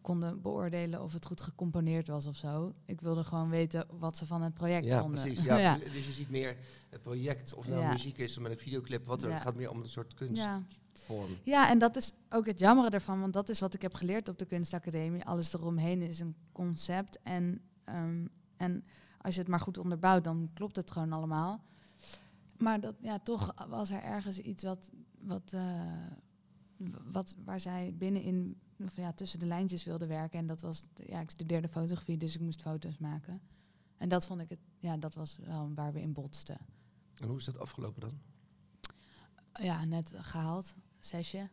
[0.00, 2.72] konden beoordelen of het goed gecomponeerd was of zo.
[2.84, 5.20] Ik wilde gewoon weten wat ze van het project Ja, vonden.
[5.20, 5.42] precies.
[5.50, 5.74] Ja, ja.
[5.76, 6.56] Dus je ziet meer
[6.90, 7.92] het project, of nou Ja.
[7.92, 11.30] muziek is of met een videoclip, wat er het gaat meer om een soort kunstvorm.
[11.42, 14.28] Ja, en dat is ook het jammere ervan, want dat is wat ik heb geleerd
[14.28, 15.24] op de kunstacademie.
[15.24, 18.84] Alles eromheen is een concept en, ehm, en
[19.26, 21.64] als je het maar goed onderbouwt, dan klopt het gewoon allemaal.
[22.58, 26.06] Maar dat, ja, toch was er ergens iets wat, wat, eh,
[27.04, 30.38] wat waar zij binnenin, of ja, tussen de lijntjes wilde werken.
[30.38, 33.40] En dat was, ja, ik studeerde fotografie, dus ik moest foto's maken.
[33.96, 36.58] En dat vond ik het, ja, dat was wel waar we in botsten.
[37.14, 38.18] En hoe is dat afgelopen dan?
[39.52, 41.48] Ja, net gehaald, zesje.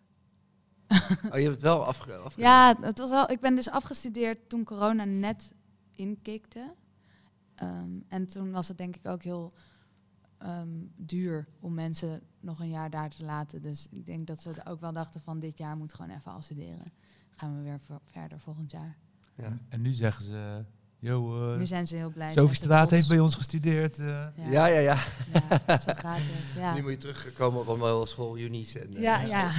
[0.89, 3.29] Oh, je hebt het wel afge afge- Ja, het was wel.
[3.31, 5.53] Ik ben dus afgestudeerd toen corona net
[5.91, 6.73] inkikte.
[7.55, 9.51] Ehm, en toen was het denk ik ook heel
[10.37, 13.61] ehm, duur om mensen nog een jaar daar te laten.
[13.61, 16.31] Dus ik denk dat ze het ook wel dachten van dit jaar moet gewoon even
[16.31, 16.77] afstuderen.
[16.77, 16.91] Dan
[17.35, 18.97] gaan we weer ver- verder volgend jaar.
[19.35, 19.57] Ja.
[19.69, 20.63] En nu zeggen ze,
[20.99, 22.33] yo, eh nu zijn ze heel blij.
[22.33, 23.99] Sophie Straat heeft bij ons gestudeerd.
[23.99, 24.05] eh.
[24.05, 24.95] Ja, Ja, ja, ja.
[25.67, 26.55] ja, zo gaat het.
[26.61, 29.19] Ja, Nu moet je terugkomen op allemaal school Unis en eh, ja.
[29.21, 29.49] ja.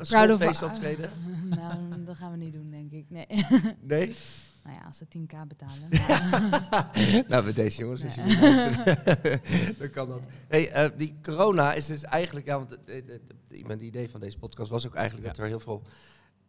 [0.00, 1.10] schoolfeest optreden.
[1.48, 3.10] nou, dat gaan we niet doen, denk ik.
[3.10, 3.26] Nee.
[3.80, 4.14] Nee?
[4.64, 5.88] nou ja, als ze 10k betalen.
[7.28, 9.40] nou, bij deze jongens, als jullie luisteren,
[9.78, 10.26] dan kan dat.
[10.48, 14.10] Hey, eh, die corona is dus eigenlijk, ja, want het, het, het, het- mijn idee
[14.10, 15.32] van deze podcast was ook eigenlijk Ja.
[15.32, 15.82] dat er heel veel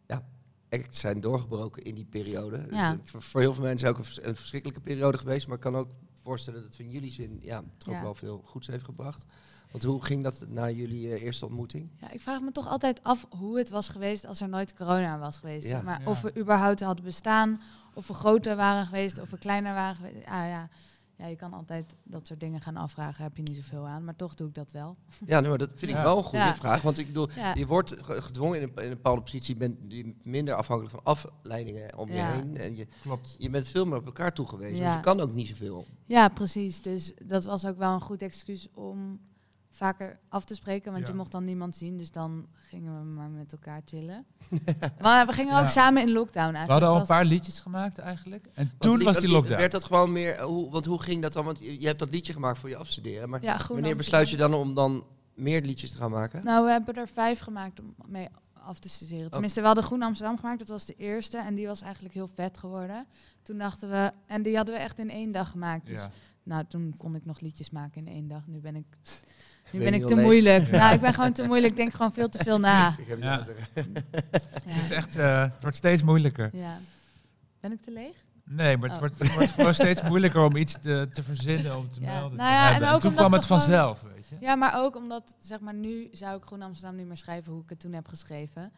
[0.06, 0.24] ja,
[0.70, 2.62] acts zijn doorgebroken in die periode.
[2.66, 2.92] Dus, Ja.
[2.92, 5.62] eh, voor, voor heel veel mensen ook een, vers- een verschrikkelijke periode geweest, maar ik
[5.62, 5.88] kan ook
[6.22, 8.02] voorstellen dat het van jullie zin ja, toch ook Ja.
[8.02, 9.24] wel veel goeds heeft gebracht.
[9.70, 11.90] Want hoe ging dat na jullie eh, eerste ontmoeting?
[11.96, 15.18] Ja, ik vraag me toch altijd af hoe het was geweest als er nooit corona
[15.18, 15.68] was geweest.
[15.68, 15.82] Ja.
[15.82, 16.06] maar Ja.
[16.08, 17.60] of we überhaupt hadden bestaan,
[17.94, 20.16] of we groter waren geweest, of we kleiner waren geweest.
[20.26, 20.68] Ah, ja.
[21.16, 24.04] ja, je kan altijd dat soort dingen gaan afvragen, heb je niet zoveel aan.
[24.04, 24.96] Maar toch doe ik dat wel.
[25.26, 26.02] Ja, nou, maar dat vind ik Ja.
[26.02, 26.54] wel een goede Ja.
[26.54, 26.82] vraag.
[26.82, 29.68] Want ik bedoel, Ja, je wordt ge- gedwongen in een, in een bepaalde positie, je
[29.68, 32.56] bent minder afhankelijk van afleidingen om je heen.
[32.56, 33.34] En je, Klopt.
[33.38, 34.76] je bent veel meer op elkaar toegewezen.
[34.76, 34.82] Ja.
[34.84, 35.86] want je kan ook niet zoveel.
[36.04, 36.82] ja, precies.
[36.82, 39.20] Dus dat was ook wel een goed excuus om
[39.76, 41.10] vaker af te spreken, want Ja.
[41.10, 41.96] je mocht dan niemand zien.
[41.96, 44.24] Dus dan gingen we maar met elkaar chillen.
[45.02, 45.68] maar we gingen ook Ja.
[45.68, 46.66] samen in lockdown eigenlijk.
[46.66, 48.46] We hadden al een paar liedjes gemaakt eigenlijk.
[48.54, 49.58] En Want toen was die lockdown.
[49.60, 51.44] Werd dat gewoon meer, eh, hoe, want hoe ging dat dan?
[51.44, 53.28] Want je, hebt dat liedje gemaakt voor je afstuderen.
[53.28, 56.44] Maar Ja, wanneer besluit je dan om dan meer liedjes te gaan maken?
[56.44, 59.30] Nou, we hebben er vijf gemaakt om mee af te studeren.
[59.30, 60.58] Tenminste, we hadden Groen Amsterdam gemaakt.
[60.58, 61.38] Dat was de eerste.
[61.38, 63.06] En die was eigenlijk heel vet geworden.
[63.42, 64.12] Toen dachten we...
[64.26, 65.86] En die hadden we echt in één dag gemaakt.
[65.86, 66.10] Dus Ja.
[66.42, 68.46] nou, toen kon ik nog liedjes maken in één dag.
[68.46, 68.86] Nu ben ik...
[69.70, 70.24] Nu Ben ik te leeg?
[70.24, 70.66] moeilijk.
[70.66, 70.76] Ja.
[70.78, 71.70] Nou, ik ben gewoon te moeilijk.
[71.70, 72.98] Ik denk gewoon veel te veel na.
[72.98, 73.40] Ik heb Ja.
[73.74, 76.50] Het, is echt, eh, het wordt steeds moeilijker.
[76.52, 76.78] ja.
[77.60, 78.16] Ben ik te leeg?
[78.44, 78.98] Nee, maar het, Oh.
[78.98, 82.06] wordt, het wordt gewoon steeds moeilijker om iets te, te verzinnen, om te Ja.
[82.20, 84.36] melden, Nou te en toen omdat kwam het gewoon- vanzelf, weet je.
[84.40, 87.62] Ja, maar ook omdat, zeg maar, nu zou ik Groen Amsterdam niet meer schrijven hoe
[87.62, 88.72] ik het toen heb geschreven.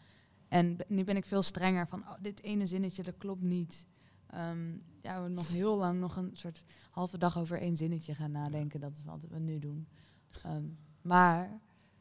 [0.48, 3.86] En nu ben ik veel strenger van, oh, dit ene zinnetje, dat klopt niet.
[4.30, 4.70] Ehm,
[5.02, 8.80] ja, we nog heel lang nog een soort halve dag over één zinnetje gaan nadenken.
[8.80, 9.88] Dat is wat we nu doen.
[10.44, 10.62] Ehm,
[11.02, 11.60] maar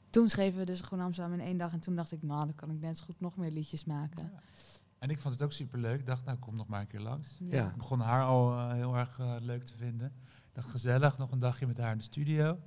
[0.10, 1.74] toen schreven we dus Groen Amsterdam in één dag.
[1.74, 4.32] En toen dacht ik, nou, dan kan ik net zo goed nog meer liedjes maken.
[5.00, 6.00] En ik vond het ook superleuk.
[6.00, 7.38] Ik dacht, nou, kom nog maar een keer langs.
[7.40, 7.68] Ja.
[7.68, 10.08] Ik begon haar al eh, heel erg eh, leuk te vinden.
[10.26, 12.60] Ik dacht, gezellig, nog een dagje met haar in de studio.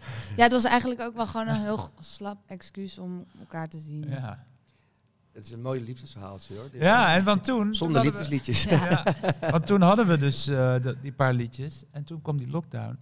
[0.36, 4.08] Ja, het was eigenlijk ook wel gewoon een heel slap excuus om elkaar te zien.
[4.08, 4.46] Ja,
[5.32, 6.68] Het is een mooi liefdesverhaaltje hoor.
[6.72, 7.64] Ja en van toen...
[7.64, 8.64] toen Zonder liefdesliedjes.
[8.64, 8.88] Ja.
[9.40, 11.84] Ja, want toen hadden we dus eh, die paar liedjes.
[11.90, 12.98] En toen kwam die lockdown.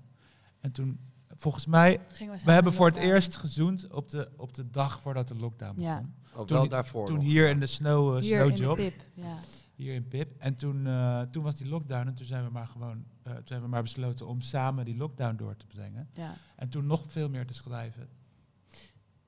[0.61, 0.99] En toen,
[1.39, 2.01] volgens mij,
[2.45, 5.91] we, hebben voor het eerst gezoend op de, op de dag voordat de lockdown begon.
[5.91, 6.03] Ja.
[6.35, 7.25] Ook Toen wel daarvoor Toen nog.
[7.25, 9.05] hier in de snow, uh, Hier in de pip.
[9.15, 9.35] Ja.
[9.75, 10.35] hier in Pip.
[10.39, 13.43] En toen, eh, toen was die lockdown en toen zijn we maar gewoon, eh, toen
[13.45, 16.09] hebben we maar besloten om samen die lockdown door te brengen.
[16.13, 16.35] Ja.
[16.57, 18.09] En toen nog veel meer te schrijven.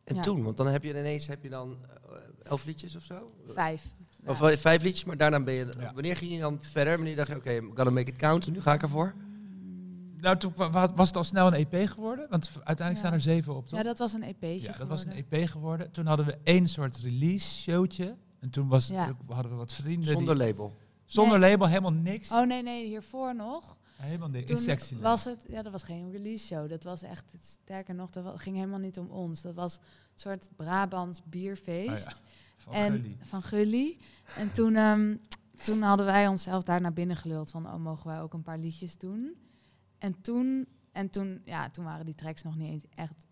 [0.05, 0.23] En Ja.
[0.23, 1.79] toen, want dan heb je ineens heb je dan
[2.42, 3.31] elf liedjes of zo?
[3.46, 3.94] Vijf.
[4.27, 5.75] Of vijf liedjes, maar daarna ben je...
[5.79, 5.92] Ja.
[5.94, 6.96] Wanneer ging je dan verder?
[6.96, 9.14] Wanneer dacht je, oké, I'm gonna make it count, nu ga ik ervoor?
[10.20, 12.96] Nou, toen wa- wa- was het al snel een EP geworden, want uiteindelijk Ja.
[12.98, 13.78] staan er zeven op, toch?
[13.78, 15.12] Ja, dat was een EP'tje Ja, dat was een.
[15.30, 15.90] EP geworden.
[15.90, 18.16] Toen hadden we één soort release showtje.
[18.40, 19.16] En toen was, Ja.
[19.28, 20.09] hadden we wat vrienden.
[20.09, 20.76] Zonder die, label.
[21.04, 21.50] zonder Nee.
[21.50, 22.30] label, helemaal niks.
[22.33, 23.78] Oh nee, nee, hiervoor nog.
[23.96, 24.46] helemaal niks.
[24.46, 26.68] Toen In sexy was het, ja, dat was geen release show.
[26.68, 29.42] Dat was echt, het- sterker nog, dat ging helemaal niet om ons.
[29.42, 29.80] Dat was een
[30.14, 32.06] soort Brabants bierfeest.
[32.06, 32.16] Oh ja,
[32.56, 33.16] van en Gully.
[33.22, 33.96] van Gully.
[34.37, 35.16] En toen, ehm,
[35.64, 38.59] toen hadden wij onszelf daar naar binnen geluld van, oh, mogen wij ook een paar
[38.59, 39.35] liedjes doen?
[40.00, 43.26] En toen, en toen, ja, toen waren die tracks nog niet eens echt,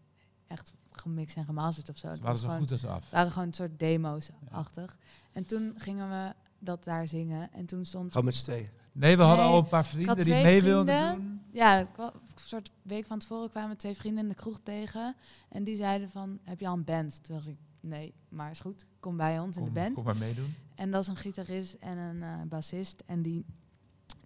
[0.46, 2.08] echt gemixt en gemasterd of zo.
[2.08, 3.02] Het waren was zo gewoon- goed als af.
[3.02, 4.96] Het waren gewoon een soort demo's-achtig.
[5.32, 7.52] En toen gingen we dat daar zingen.
[7.52, 8.10] En toen stond...
[8.10, 8.68] Gewoon met z'n tweeën.
[8.92, 11.40] Nee, we hadden Nee, al een paar vrienden die mee wilden doen.
[11.52, 15.16] Ja, een soort week van tevoren kwamen twee vrienden in de kroeg tegen.
[15.48, 17.24] En die zeiden van, heb je al een band?
[17.24, 18.86] Toen dacht ik, nee, maar is goed.
[19.00, 19.94] Kom bij ons in de band.
[19.94, 20.54] kom maar meedoen.
[20.74, 23.02] En dat is een gitarist en een eh, bassist.
[23.06, 23.44] En die,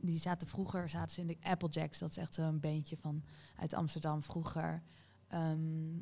[0.03, 1.99] die zaten vroeger zaten ze in de Applejacks.
[1.99, 3.25] Dat is echt zo'n beentje van
[3.57, 4.83] uit Amsterdam vroeger.
[5.29, 6.01] Ehm,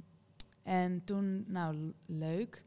[0.63, 2.65] en toen, nou leuk.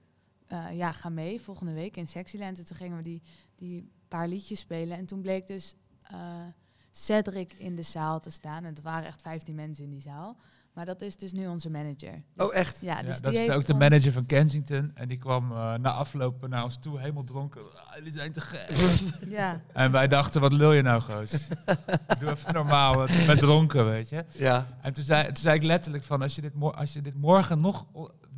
[0.48, 2.58] Eh, ja, ga mee volgende week in Sexyland.
[2.58, 3.22] En toen gingen we die,
[3.56, 4.98] die paar liedjes spelen.
[4.98, 6.46] En toen bleek dus eh,
[6.92, 8.64] Cedric in de zaal te staan.
[8.64, 10.38] En het waren echt 15 mensen in die zaal.
[10.74, 12.24] Maar dat is dus nu onze manager.
[12.34, 12.80] Dus- Oh, echt?
[12.82, 14.92] Ja, Ja, dus dat die is ook de manager van Kensington.
[14.96, 17.62] En die kwam eh, na afloop naar ons toe, helemaal dronken.
[17.62, 18.70] Ah, jullie zijn te gek.
[19.30, 21.48] Ja, en wij dachten, wat lul je nou, goos?
[22.20, 24.26] Doe even normaal, ben dronken, weet je.
[24.32, 24.68] Ja.
[24.82, 27.62] En toen zei, toen zei ik letterlijk van, als je, dit als je dit morgen
[27.62, 27.86] nog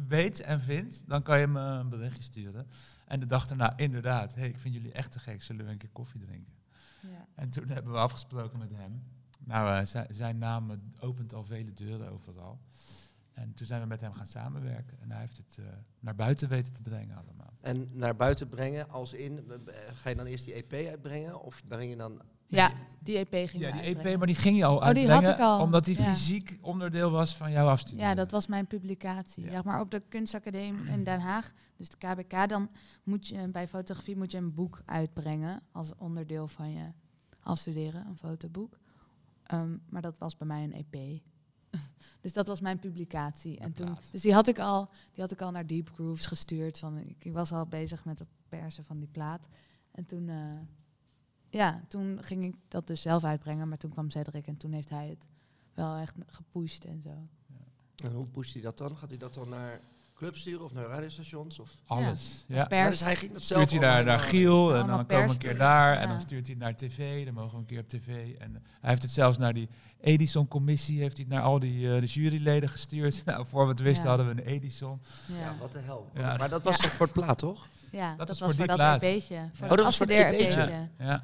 [0.07, 2.67] weet en vindt, dan kan je me een berichtje sturen.
[3.05, 5.77] En de dag daarna, inderdaad, hey, ik vind jullie echt te gek, zullen we een
[5.77, 6.53] keer koffie drinken?
[7.01, 7.25] ja.
[7.35, 9.03] En toen hebben we afgesproken met hem.
[9.45, 12.59] Nou, eh, zijn, naam opent al vele deuren overal.
[13.33, 14.97] En toen zijn we met hem gaan samenwerken.
[15.01, 15.65] En hij heeft het eh,
[15.99, 17.53] naar buiten weten te brengen allemaal.
[17.61, 21.41] En naar buiten brengen, als in, eh, ga je dan eerst die EP uitbrengen?
[21.41, 22.21] Of breng je dan...
[22.47, 24.17] ja, die EP ging Ja, die EP, uitbrengen.
[24.17, 25.61] maar die ging je al Oh, die had uitbrengen, ik al.
[25.61, 26.03] omdat die Ja.
[26.13, 27.99] fysiek onderdeel was van jouw afstudie.
[27.99, 29.43] Ja, dat was mijn publicatie.
[29.43, 29.49] Ja.
[29.49, 32.69] Zeg maar op de kunstacademie in Den Haag, dus de KBK, dan
[33.03, 36.91] moet je bij fotografie moet je een boek uitbrengen als onderdeel van je
[37.39, 38.77] afstuderen, een fotoboek.
[39.45, 41.21] Ehm, maar dat was bij mij een EP.
[42.21, 43.59] dus dat was mijn publicatie.
[43.59, 46.79] En toen, dus die had ik al, die had ik al naar Deep Grooves gestuurd.
[46.79, 49.47] Van, ik, ik was al bezig met het persen van die plaat.
[49.91, 50.59] En toen, eh,
[51.49, 53.69] ja, toen ging ik dat dus zelf uitbrengen.
[53.69, 55.27] Maar toen kwam Cedric en toen heeft hij het
[55.73, 57.27] wel echt gepusht en zo.
[58.03, 58.97] En hoe pusht hij dat dan?
[58.97, 59.81] Gaat hij dat dan naar
[60.15, 61.59] clubs sturen of naar radiostations?
[61.59, 61.69] Of?
[61.87, 62.45] Alles.
[62.47, 62.55] Ja.
[62.55, 62.89] Ja, Pers.
[62.89, 65.31] dus hij ging dat zelf Stuurt hij naar, naar helemaal- Giel en dan komen we
[65.33, 67.87] een keer daar en dan stuurt hij naar tv, dan mogen we een keer op
[67.89, 68.07] tv.
[68.37, 69.69] En eh, hij heeft het zelfs naar die
[70.01, 73.21] Edison-commissie, heeft hij het naar al die eh, de juryleden gestuurd.
[73.25, 74.09] Nou, voor we het wisten Ja.
[74.09, 75.01] hadden we een Edison.
[75.27, 76.09] Ja, Ja, wat de hel.
[76.13, 76.37] Ja.
[76.37, 76.81] Maar dat was Ja.
[76.83, 77.67] toch voor het plaat, toch?
[77.91, 79.01] ja dat, was voor dat.
[79.03, 79.49] EP'tje.
[79.53, 80.61] Voor Oh, dat was voor het afstudeer-EP'tje.
[80.61, 80.87] EP'tje.
[81.05, 81.23] Ja.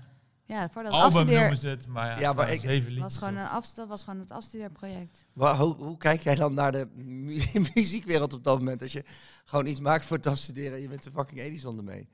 [0.52, 3.18] Ja, voor dat Album afstudeer noemen ze het, maar ja, Ja, maar ik- zeven was
[3.18, 5.26] gewoon een afst dat was gewoon het afstudeerproject.
[5.34, 7.42] Waar- hoe, hoe kijk jij dan naar de mu-
[7.76, 8.82] muziekwereld op dat moment?
[8.82, 9.04] Als je
[9.46, 12.10] gewoon iets maakt voor het afstuderen en je bent de fucking Edison ermee.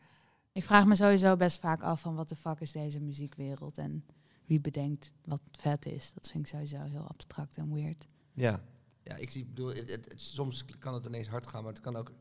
[0.51, 4.05] Ik vraag me sowieso best vaak af van wat de fuck is deze muziekwereld en
[4.45, 6.11] wie bedenkt wat vet is.
[6.13, 8.05] Dat vind ik sowieso heel abstract en weird.
[8.33, 8.61] Ja.
[9.03, 11.81] Ja, ik zie, bedoel, het, het- het- soms kan het ineens hard gaan, maar het
[11.81, 12.11] kan ook...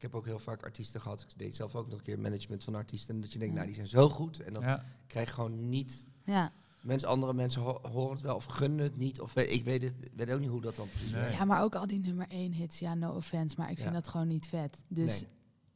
[0.00, 1.20] Ik heb ook heel vaak artiesten gehad.
[1.20, 3.14] Ik deed zelf ook nog een keer management van artiesten.
[3.14, 3.60] En dat je denkt, Ja.
[3.60, 4.40] nou, die zijn zo goed.
[4.40, 4.84] En dan Ja.
[5.06, 6.06] krijg je gewoon niet...
[6.24, 6.52] Ja.
[6.80, 9.20] Mensen, andere mensen ho- horen het wel of gunnen het niet.
[9.20, 11.20] Of ik weet, het, weet ook niet hoe dat dan precies Nee.
[11.20, 11.36] werkt.
[11.36, 13.94] ja, maar ook al die nummer 1 hits, ja, no offense, maar ik vind Ja.
[13.94, 14.84] dat gewoon niet vet.
[14.88, 15.28] Dus Nee.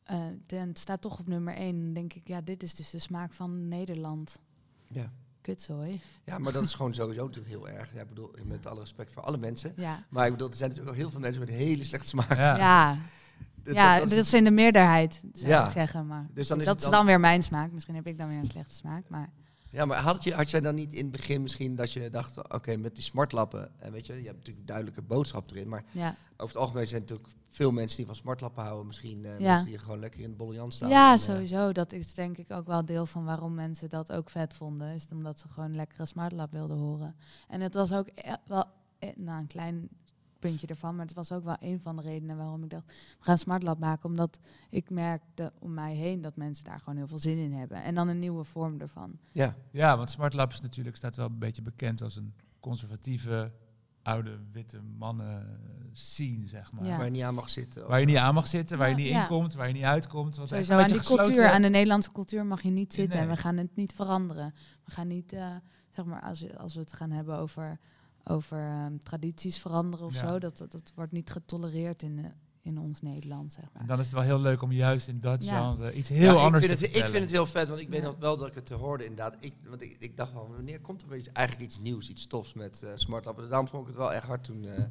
[0.04, 1.80] eh, ten- het staat toch op nummer 1.
[1.84, 4.40] Dan denk ik, ja, dit is dus de smaak van Nederland.
[4.88, 5.12] Ja.
[5.40, 6.00] Kutzooi.
[6.24, 7.92] ja, maar dat is gewoon sowieso natuurlijk heel erg.
[7.94, 9.72] Ja, ik bedoel, met alle respect voor alle mensen.
[9.76, 10.04] Ja.
[10.08, 12.36] Maar ik bedoel, er zijn natuurlijk ook heel veel mensen met hele slechte smaak.
[12.36, 12.98] Ja.
[13.64, 15.64] Ja, Dat- is- in de meerderheid, zou Ja.
[15.64, 16.06] ik zeggen.
[16.06, 17.72] Maar Dus dan is dat is dan- weer mijn smaak.
[17.72, 19.08] Misschien heb ik dan weer een slechte smaak.
[19.08, 19.30] Maar
[19.70, 22.52] Ja, maar had, je, had jij dan niet in het begin misschien dat je dacht,
[22.54, 25.84] oké, met die smartlappen, en weet je, je hebt natuurlijk een duidelijke boodschap erin, maar
[25.90, 29.38] ja, over het algemeen zijn er natuurlijk veel mensen die van smartlappen houden, misschien eh,
[29.38, 29.52] Ja.
[29.52, 30.88] mensen die gewoon lekker in de bolle staan.
[30.88, 31.72] ja En, eh, sowieso.
[31.72, 34.94] Dat is denk ik ook wel deel van waarom mensen dat ook vet vonden.
[34.94, 37.14] Is omdat ze gewoon lekkere smartlap wilden horen.
[37.48, 38.64] En het was ook e- wel
[38.98, 39.88] e- nou, een klein
[40.48, 40.96] puntje ervan.
[40.96, 43.78] Maar het was ook wel een van de redenen waarom ik dacht, we gaan smartlab
[43.78, 44.08] maken.
[44.08, 44.38] Omdat
[44.70, 47.82] ik merkte om mij heen dat mensen daar gewoon heel veel zin in hebben.
[47.82, 49.18] En dan een nieuwe vorm ervan.
[49.32, 53.52] Ja, Ja, want Smart Lab is natuurlijk, staat wel een beetje bekend als een conservatieve,
[54.02, 55.58] oude, witte mannen
[55.92, 56.84] scene, zeg maar.
[56.84, 56.96] Ja.
[56.96, 57.86] waar je niet aan mag zitten.
[57.88, 59.20] Waar je niet aan mag zitten, waar je niet ja.
[59.20, 60.36] inkomt, waar je niet uitkomt.
[60.36, 63.18] Wat Sowieso een aan die gesloten- cultuur, aan de Nederlandse cultuur mag je niet zitten.
[63.18, 64.54] En we gaan het niet veranderen.
[64.84, 65.56] We gaan niet, eh,
[65.90, 67.78] zeg maar, als, als we het gaan hebben over,
[68.24, 70.28] over ehm, tradities veranderen of Ja.
[70.28, 70.38] zo.
[70.38, 72.24] Dat, dat, dat wordt niet getolereerd in, eh,
[72.60, 73.86] in ons Nederland, zeg En maar.
[73.86, 75.58] dan is het wel heel leuk om juist in dat Ja.
[75.72, 77.80] genre iets Ja, heel ik anders vind te het, Ik vind het heel vet, want
[77.80, 78.06] ik weet Ja.
[78.06, 79.36] nog wel dat ik het hoorde inderdaad.
[79.40, 82.26] Ik, want ik, ik dacht wel, wanneer komt er weer iets, eigenlijk iets nieuws, iets
[82.26, 83.48] tofs met eh smartlappen?
[83.48, 84.82] Daarom vond ik het wel echt hard toen, eh,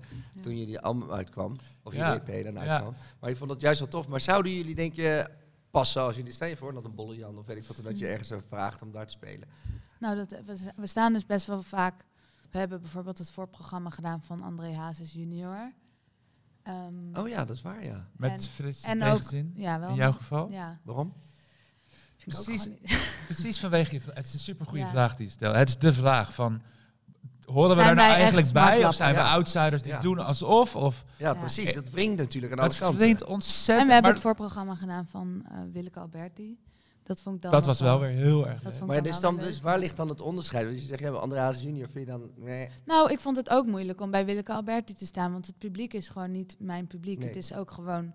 [0.41, 2.05] toen jullie album uitkwam, of Ja.
[2.21, 2.59] jullie EP dan Ja.
[2.71, 2.93] uitkwam.
[3.19, 4.07] Maar ik vond het juist wel tof.
[4.07, 5.29] Maar zouden jullie, denk je,
[5.71, 7.99] passen als jullie, stel je voor dat een bolle Jan of weet ik wat, dat
[7.99, 8.11] je Mm.
[8.11, 9.47] ergens vraagt om daar te spelen?
[9.99, 10.35] Nou, dat,
[10.75, 12.05] we staan dus best wel vaak...
[12.53, 15.73] We hebben bijvoorbeeld het voorprogramma gedaan van André Hazes junior.
[16.63, 18.07] Ehm, Oh ja, dat is waar, ja.
[18.17, 19.89] Met Frits en tegenzin, ja, wel.
[19.89, 20.51] in jouw geval.
[20.51, 21.07] Ja, Waarom?
[21.07, 22.69] ook Precies.
[23.27, 24.89] Precies vanwege je Het is een supergoeie Ja.
[24.89, 25.55] vraag die je stelt.
[25.55, 26.61] Het is de vraag van...
[27.45, 28.85] Horen we er nou eigenlijk bij?
[28.85, 29.99] Of zijn we outsiders die Ja.
[29.99, 30.75] doen alsof?
[30.75, 31.73] Of, Ja, precies.
[31.73, 32.97] Dat wringt natuurlijk aan alle het kanten.
[32.97, 33.79] verdient ontzettend.
[33.79, 36.57] En we hebben het voorprogramma gedaan van eh Willeke Alberti.
[37.03, 39.37] Dat vond ik dan dat was wel weer heel erg Dat Maar dan dus, dan,
[39.37, 40.65] dus waar ligt dan het onderscheid?
[40.65, 42.31] Want je zegt, ja, Andreas junior vind je dan...
[42.35, 42.69] Nee.
[42.85, 45.93] Nou, ik vond het ook moeilijk om bij Willeke Alberti te staan, want het publiek
[45.93, 47.17] is gewoon niet mijn publiek.
[47.19, 47.27] Nee.
[47.27, 48.13] Het is ook gewoon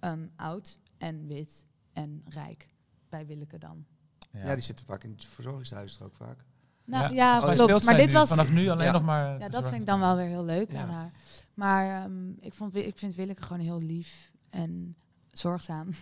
[0.00, 2.68] ehm, oud en wit en rijk
[3.08, 3.84] bij Willeke dan.
[4.32, 4.54] Ja.
[4.54, 6.44] die zitten vaak in het verzorgingshuis er ook vaak.
[6.84, 7.36] Nou Ja.
[7.42, 7.84] Oh, klopt.
[7.84, 8.28] Maar dit nu was.
[8.28, 8.92] Vanaf nu alleen Ja.
[8.92, 9.34] nog maar...
[9.34, 10.80] eh, Ja, dat vind ik dan wel weer heel leuk Ja.
[10.80, 11.10] aan haar.
[11.54, 14.96] Maar ehm, ik, vond, ik vind Willeke gewoon heel lief en
[15.30, 15.88] zorgzaam.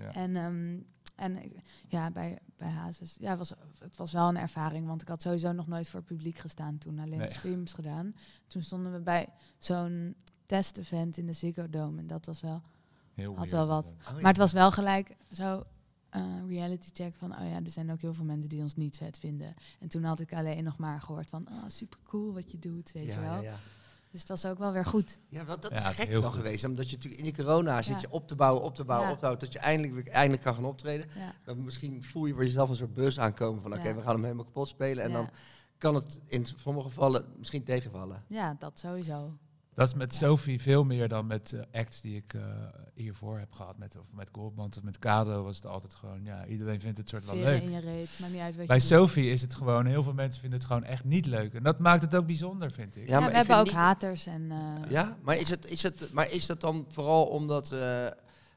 [0.00, 0.12] Ja.
[0.14, 0.78] En, ehm,
[1.16, 5.08] en ik- ja, bij, bij Hazes, ja, was, het was wel een ervaring, want ik
[5.08, 7.30] had sowieso nog nooit voor het publiek gestaan toen, alleen Nee.
[7.30, 8.14] streams gedaan.
[8.46, 10.14] Toen stonden we bij zo'n
[10.46, 12.62] test-event in de Ziggo Dome en dat was wel,
[13.14, 13.84] Heel had wel wat.
[13.86, 14.12] Oh, ja.
[14.12, 15.64] maar het was wel gelijk zo
[16.10, 18.96] eh, reality check van, oh ja, er zijn ook heel veel mensen die ons niet
[18.96, 19.52] vet vinden.
[19.80, 22.92] En toen had ik alleen nog maar gehoord van, oh, super cool wat je doet,
[22.92, 23.34] weet ja, je wel.
[23.34, 23.56] Ja, ja.
[24.16, 25.18] Dus dat was ook wel weer goed.
[25.28, 26.64] Ja, wel, dat Ja, is is gek dan geweest.
[26.64, 29.12] Omdat je natuurlijk in de corona zit je op te bouwen, op te bouwen, Ja.
[29.12, 29.44] op te bouwen.
[29.44, 31.06] Tot je eindelijk, weer- eindelijk kan gaan optreden.
[31.14, 31.32] Ja.
[31.44, 33.94] Dan misschien voel je voor jezelf een soort bus aankomen van oké, Ja.
[33.94, 35.04] we gaan hem helemaal kapot spelen.
[35.04, 35.16] En ja.
[35.16, 35.30] dan
[35.78, 38.24] kan het in sommige gevallen misschien tegenvallen.
[38.28, 39.38] ja, dat sowieso.
[39.76, 42.42] Dat is met Sophie veel meer dan met eh, acts die ik eh,
[42.94, 43.78] hiervoor heb gehad.
[43.78, 46.24] Met, of met Goldband of met Kado was het altijd gewoon...
[46.24, 47.62] Ja, iedereen vindt het soort wel Veren leuk.
[47.62, 48.90] in je reet, maakt niet uit wat Bij je doet.
[48.90, 49.86] Sophie is het gewoon...
[49.86, 51.54] Heel veel mensen vinden het gewoon echt niet leuk.
[51.54, 53.02] En dat maakt het ook bijzonder, vind ik.
[53.02, 54.50] Ja, Ja, maar we ik hebben ook haters en...
[54.50, 58.06] eh, Ja, maar is, het, is, het, maar is dat dan vooral omdat eh,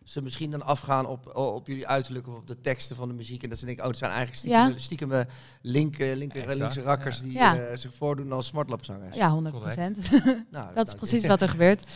[0.10, 3.44] ze misschien dan afgaan op, op jullie uiterlijk of op de teksten van de muziek
[3.44, 4.78] en dat ze denken, oh, het zijn eigenlijk stiekem, Ja.
[4.78, 5.26] stiekem eh,
[5.62, 7.24] linker, linker, Exact, linkse rakkers ja.
[7.24, 7.58] die Ja.
[7.58, 9.16] eh, zich voordoen als smartlapzangers.
[9.16, 10.10] Ja, 100 Correct.
[10.52, 11.88] Nou, dat is precies wat er gebeurt.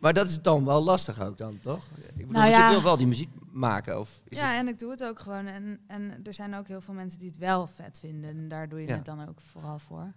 [0.00, 1.84] Maar dat is dan wel lastig ook dan, toch?
[1.96, 2.66] Ik bedoel, Nou ja.
[2.66, 4.58] je wil wel die muziek maken, of is ja, het...
[4.60, 5.46] en ik doe het ook gewoon.
[5.46, 8.30] En, en er zijn ook heel veel mensen die het wel vet vinden.
[8.30, 8.94] En daar doe je Ja.
[8.94, 10.12] het dan ook vooral voor.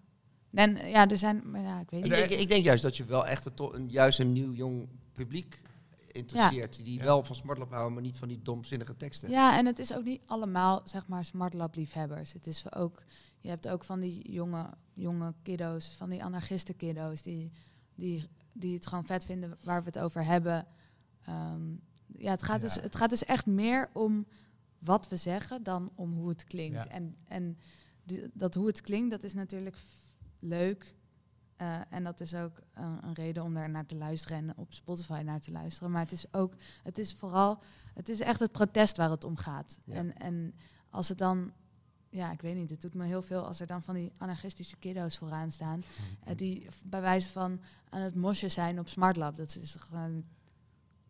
[0.53, 1.41] En ja, er zijn...
[1.51, 2.29] Maar ja, ik weet Ik niet.
[2.29, 5.61] denk, ik denk juist dat je wel echt een, juist een nieuw jong publiek
[6.17, 6.83] interesseert.
[6.83, 7.03] Die Ja.
[7.03, 9.29] wel van smartlap houden, maar niet van die domzinnige teksten.
[9.29, 12.33] Ja, en het is ook niet allemaal, zeg maar, smartlab liefhebbers.
[12.33, 13.03] Het is ook...
[13.39, 17.21] Je hebt ook van die jonge, jonge kiddo's, van die anarchisten kiddo's...
[17.21, 17.51] Die,
[17.95, 20.67] die, die het gewoon vet vinden waar we het over hebben.
[21.25, 21.69] Ehm,
[22.17, 22.67] ja, het gaat, Ja.
[22.67, 24.25] Dus, het gaat dus echt meer om
[24.79, 26.75] wat we zeggen dan om hoe het klinkt.
[26.85, 26.87] Ja.
[26.87, 27.57] En, en
[28.03, 29.77] die- dat hoe het klinkt, dat is natuurlijk
[30.39, 30.95] leuk.
[31.57, 34.73] Eh, en dat is ook een, een reden om daar naar te luisteren en op
[34.73, 35.91] Spotify naar te luisteren.
[35.91, 37.59] Maar het is ook, het is vooral,
[37.93, 39.77] het is echt het protest waar het om gaat.
[39.85, 39.93] Ja.
[39.93, 40.55] En, en
[40.89, 41.51] als het dan,
[42.09, 44.77] ja, ik weet niet, het doet me heel veel als er dan van die anarchistische
[44.77, 45.83] kiddo's vooraan staan.
[46.23, 49.35] eh, die bij wijze van aan het mosje zijn op Smartlab.
[49.35, 50.25] Dat is gewoon,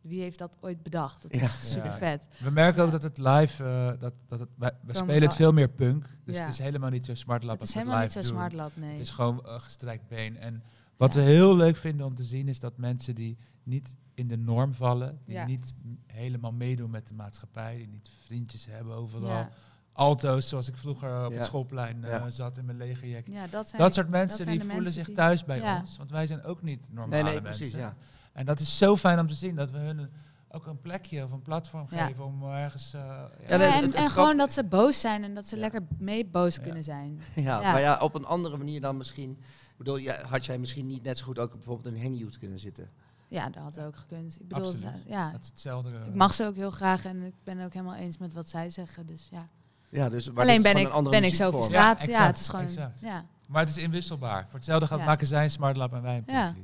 [0.07, 1.21] wie heeft dat ooit bedacht?
[1.21, 1.41] Dat Ja.
[1.41, 1.97] is super Ja.
[1.97, 2.27] vet.
[2.39, 5.51] We merken ook dat het live, eh, dat, dat het, wij, we spelen het veel
[5.51, 6.05] meer punk.
[6.25, 6.41] Dus Ja.
[6.41, 8.29] het is helemaal niet zo smart lab Het is helemaal niet zo doen.
[8.29, 8.91] Smartlab, nee.
[8.91, 10.37] Het is gewoon eh, gestrekt been.
[10.37, 10.63] En
[10.97, 11.19] wat Ja.
[11.19, 14.73] we heel leuk vinden om te zien is dat mensen die niet in de norm
[14.73, 15.45] vallen, die Ja.
[15.45, 15.73] niet
[16.07, 19.49] helemaal meedoen met de maatschappij, die niet vriendjes hebben overal, ja.
[19.91, 21.37] alto's zoals ik vroeger op Ja.
[21.37, 22.29] het schoolplein eh, Ja.
[22.29, 23.27] zat in mijn legerjack.
[23.27, 25.79] ja, dat zijn Dat soort mensen die voelen mensen zich die- thuis bij Ja.
[25.79, 27.59] ons, want wij zijn ook niet normale Nee, nee, mensen.
[27.69, 27.95] precies, ja.
[28.37, 30.09] En dat is zo fijn om te zien dat we hun een-
[30.51, 32.05] ook een plekje of een platform Ja.
[32.05, 32.93] geven om ergens.
[32.93, 33.01] eh,
[33.47, 33.81] ja.
[33.93, 35.61] En gewoon dat ze boos zijn en dat ze Ja.
[35.61, 36.61] lekker mee boos Ja.
[36.61, 37.19] kunnen zijn.
[37.35, 37.71] Ja, Ja.
[37.71, 39.31] maar ja, op een andere manier dan misschien.
[39.31, 42.59] Ik bedoel, ja, had jij misschien niet net zo goed ook bijvoorbeeld in Hangyout kunnen
[42.59, 42.89] zitten?
[43.27, 44.37] Ja, dat had ook gekund.
[44.39, 45.03] Ik bedoel, Absoluut.
[45.07, 45.89] ja, Dat is hetzelfde.
[45.89, 48.49] eh, ik mag ze ook heel graag en ik ben ook helemaal eens met wat
[48.49, 49.05] zij zeggen.
[49.05, 49.47] Dus ja.
[49.89, 51.63] Ja, dus, maar Alleen ben ik, een ben ik zo over muziekvorm.
[51.63, 52.03] straat.
[52.19, 52.65] Ja, het is gewoon.
[52.65, 52.99] exact.
[52.99, 53.25] Ja.
[53.47, 54.43] Maar het is inwisselbaar.
[54.45, 55.05] Voor hetzelfde gaat Ja.
[55.05, 56.55] maken zij een smart lab en wij een Ja.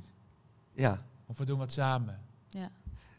[0.75, 1.01] Ja.
[1.33, 2.19] Of we doen wat samen.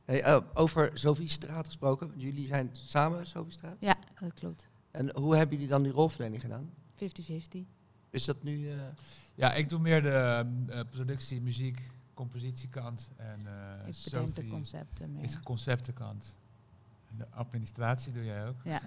[0.04, 2.12] Hey, eh, over Sophie Straat gesproken.
[2.16, 3.76] Jullie zijn samen Sophie Straat.
[3.80, 4.62] ja, dat klopt.
[4.64, 4.66] 50-50.
[4.90, 6.70] En hoe hebben jullie dan die rolverdeling gedaan?
[8.10, 8.70] Is dat nu...
[8.70, 8.76] eh,
[9.34, 11.80] Ja, ik doe meer de eh, productie, muziek,
[12.14, 13.10] compositiekant.
[13.16, 15.22] En eh ik bedenk de Sophie concepten meer.
[15.24, 16.36] is de conceptenkant.
[17.10, 18.56] En de administratie doe jij ook.
[18.64, 18.80] Ja,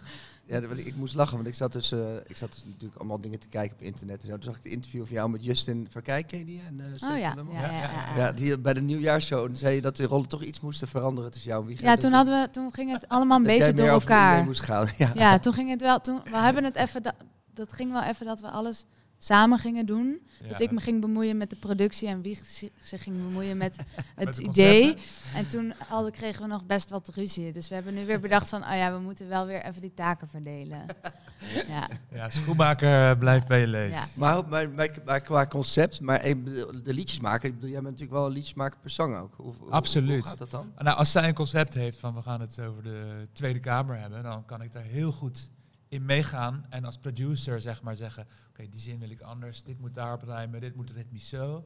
[0.48, 3.20] Ja, dat- ik moest lachen, want ik zat, dus, eh, ik zat dus natuurlijk allemaal
[3.20, 4.20] dingen te kijken op internet.
[4.20, 4.32] En zo.
[4.34, 6.62] Toen zag ik het interview van jou met Justin Verkijk, ken je die?
[6.66, 7.34] En, eh, oh ja.
[7.52, 8.16] Ja, ja, ja, ja.
[8.16, 11.50] Ja, die bij de nieuwjaarsshow zei je dat de rollen toch iets moesten veranderen tussen
[11.50, 11.84] jou en Wieger.
[11.84, 14.44] Ja, Dat toen, hadden we, toen ging het allemaal een dat beetje door elkaar.
[14.44, 14.88] moest gaan.
[14.98, 15.10] Ja.
[15.14, 16.00] Ja, toen ging het wel.
[16.00, 17.02] Toen, we hebben het even.
[17.02, 17.14] Da,
[17.54, 18.84] dat ging wel even dat we alles
[19.18, 20.20] samen gingen doen.
[20.42, 22.40] Ja, dat ik me ging bemoeien met de productie en wie
[22.80, 23.76] zich ging bemoeien met
[24.14, 24.96] het met idee.
[25.34, 27.52] En toen hadden, kregen we nog best wat ruzie.
[27.52, 29.94] Dus we hebben nu weer bedacht van, oh ja, we moeten wel weer even die
[29.94, 30.86] taken verdelen.
[31.68, 33.96] ja, Ja, schoenmaker eh, blijft bij je leven.
[33.96, 34.04] ja.
[34.14, 37.80] Maar, maar, maar, maar qua concept, maar ik bedoel, de liedjes maken, ik bedoel, jij
[37.80, 39.34] bent natuurlijk wel een liedjesmaker per zang ook.
[39.36, 40.18] Hoe- Absoluut.
[40.20, 40.72] Hoe gaat dat dan?
[40.78, 44.22] Nou, als zij een concept heeft van we gaan het over de Tweede Kamer hebben,
[44.22, 45.50] dan kan ik daar heel goed
[45.88, 46.66] in meegaan.
[46.68, 50.22] En als producer zeg maar zeggen, oké, die zin wil ik anders, dit moet daarop
[50.22, 51.64] rijmen, dit moet ritmisch zo.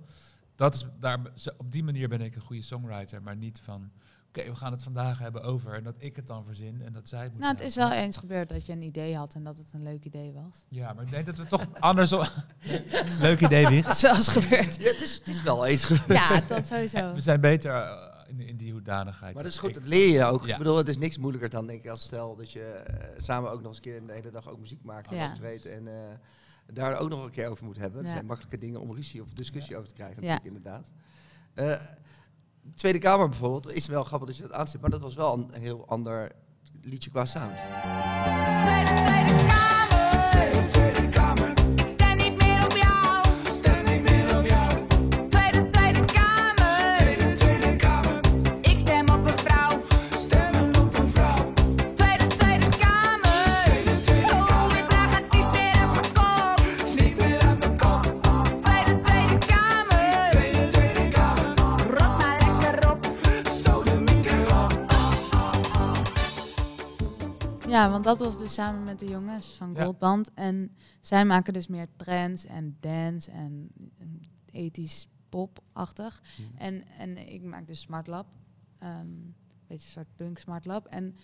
[0.54, 3.90] Dat is, daar, zo- op die manier ben ik een goede songwriter, maar niet van,
[4.28, 7.08] oké, we gaan het vandaag hebben over en dat ik het dan verzin en dat
[7.08, 9.44] zij het moet Nou, het is wel eens gebeurd dat je een idee had en
[9.44, 10.64] dat het een leuk idee was.
[10.68, 12.24] Ja, maar ik denk dat we toch andersom...
[13.20, 13.85] Leuk idee, Wieg.
[13.87, 14.76] Dat is wel eens gebeurd.
[14.82, 16.18] Ja, het is, het is wel eens gebeurd.
[16.20, 17.12] Ja, dat sowieso.
[17.12, 19.35] We zijn beter eh, in, in die hoedanigheid.
[19.35, 20.47] Maar dat is goed, dat leer je ook.
[20.47, 20.53] Ja.
[20.53, 23.51] Ik bedoel, het is niks moeilijker dan denk ik als stel dat je eh, samen
[23.51, 25.29] ook nog eens een keer de hele dag ook muziek maakt en Ja.
[25.29, 26.14] optreedt en eh,
[26.73, 27.97] daar ook nog een keer over moet hebben.
[27.99, 28.12] Dat Ja.
[28.12, 30.29] zijn makkelijke dingen om ruzie of discussie over te krijgen, Ja.
[30.29, 30.92] natuurlijk inderdaad.
[31.55, 31.66] Eh,
[32.62, 35.33] de Tweede Kamer bijvoorbeeld, is wel grappig dat je dat aanstipt, maar dat was wel
[35.35, 36.33] een heel ander
[36.83, 37.53] liedje qua sound.
[67.83, 69.85] Ja, want dat was dus samen met de jongens van Ja.
[69.85, 70.31] Goldband.
[70.35, 73.71] En zij maken dus meer trance en dance en
[74.51, 76.23] ethisch pop-achtig.
[76.37, 76.62] Mhm.
[76.62, 78.27] En, en ik maak dus Smart Lab.
[78.79, 79.35] Een
[79.66, 80.87] beetje een soort punk Smart Lab.
[80.87, 81.16] En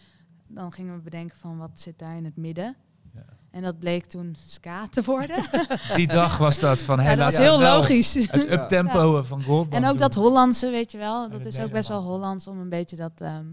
[0.46, 2.76] dan gingen we bedenken van wat zit daar in het midden.
[3.14, 3.24] Ja.
[3.50, 5.44] En dat bleek toen ska te worden.
[5.94, 8.14] Die dag was dat van, ja, hey, dat was laten we heel logisch.
[8.14, 11.28] Het uptempo van Goldband En ook dat Hollandse, weet je wel.
[11.28, 12.02] Dat is ook best wel.
[12.02, 13.46] Hollands om een beetje dat, ehm,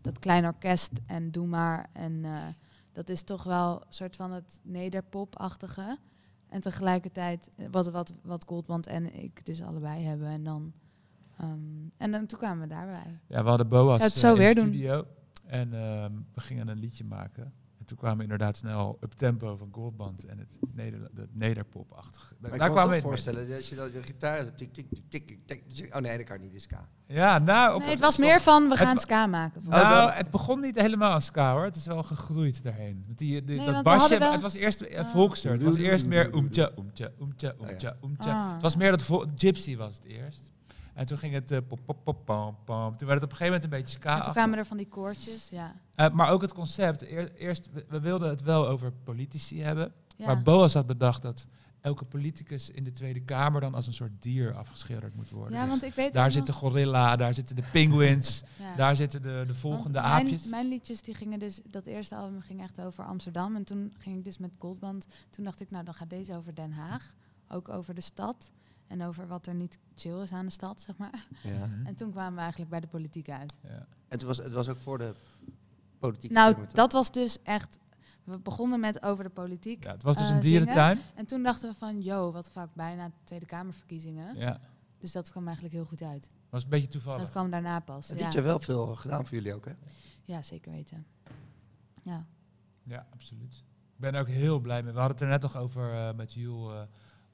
[0.00, 1.90] dat klein orkest en doe maar.
[1.92, 2.46] En eh,
[2.92, 5.98] dat is toch wel een soort van het nederpop-achtige.
[6.48, 10.28] En tegelijkertijd eh, wat, wat, wat Goldband en ik dus allebei hebben.
[10.28, 10.72] En dan,
[11.38, 13.18] ehm, en dan toen kwamen we daarbij.
[13.26, 14.68] Ja, we hadden Boas Zou het eh, zo in weer de doen?
[14.68, 15.06] studio.
[15.44, 17.52] En ehm, we gingen een liedje maken.
[17.88, 22.34] En toen kwamen we inderdaad snel up tempo van Goldband en het, neder, het nederpop-achtige.
[22.40, 24.86] Maar Daar ik kan me voorstellen, dat als je dat de gitaar is, tik, tik,
[24.90, 26.88] tik, tik, tik, tik, oh nee, dat kan niet, is ska.
[27.06, 29.62] Ja, nou, op Nee, het was meer van, we gaan ska maken.
[29.64, 31.64] Oh, Nou, het begon niet helemaal als ska hoor.
[31.64, 33.02] Het is wel gegroeid daarheen.
[33.06, 35.52] Want Die, die, Nee, dat basje, het was eerst een volkser.
[35.52, 38.32] Het was eerst meer oemtja, oemtja, oemtja, oemtja, oemtja.
[38.32, 38.52] Ah.
[38.52, 40.52] Het was meer dat gypsy was het eerst.
[40.98, 42.26] En toen ging het eh, pop, pop, pop,
[42.64, 42.96] pam.
[42.96, 44.16] Toen werd het op een gegeven moment een beetje ska.
[44.16, 45.74] En toen kwamen er van die koortjes, ja.
[45.94, 47.02] Eh, maar ook het concept.
[47.02, 49.92] Eer- eerst, we, wilden het wel over politici hebben.
[50.16, 50.26] Ja.
[50.26, 51.46] Maar Boas had bedacht dat
[51.80, 55.52] elke politicus in de Tweede Kamer dan als een soort dier afgeschilderd moet worden.
[55.52, 58.76] Ja, Dus want ik weet daar ook zit de gorilla, daar zitten de penguins, Ja.
[58.76, 60.46] daar zitten de, de volgende mijn, aapjes.
[60.46, 63.56] Mijn liedjes die gingen dus, dat eerste album ging echt over Amsterdam.
[63.56, 65.06] En toen ging ik dus met Goldband.
[65.30, 67.14] Toen dacht ik, nou dan gaat deze over Den Haag.
[67.48, 68.50] Ook over de stad.
[68.88, 71.26] En over wat er niet chill is aan de stad, zeg maar.
[71.42, 71.66] Ja.
[71.66, 71.86] Mhm.
[71.86, 73.58] En toen kwamen we eigenlijk bij de politiek uit.
[73.62, 73.68] Ja.
[73.68, 75.14] En het was, het was ook voor de
[75.98, 76.30] politiek.
[76.30, 77.78] Nou, dat was dus echt...
[78.24, 79.84] We begonnen met over de politiek.
[79.84, 80.58] Ja, het was dus eh, een zingen.
[80.58, 81.00] dierentuin.
[81.14, 84.36] En toen dachten we van, yo, wat vaak bijna Tweede Kamerverkiezingen.
[84.36, 84.60] Ja,
[84.98, 86.28] Dus dat kwam eigenlijk heel goed uit.
[86.50, 87.20] was een beetje toevallig.
[87.20, 88.10] Dat kwam daarna pas.
[88.10, 88.24] En Ja.
[88.24, 89.72] dit jaar wel veel gedaan voor jullie ook, hè?
[90.24, 91.06] ja, zeker weten.
[92.02, 92.26] Ja.
[92.82, 93.54] Ja, absoluut.
[93.94, 94.92] Ik ben er ook heel blij mee.
[94.92, 96.82] We hadden het er net nog over eh, met Jules, eh,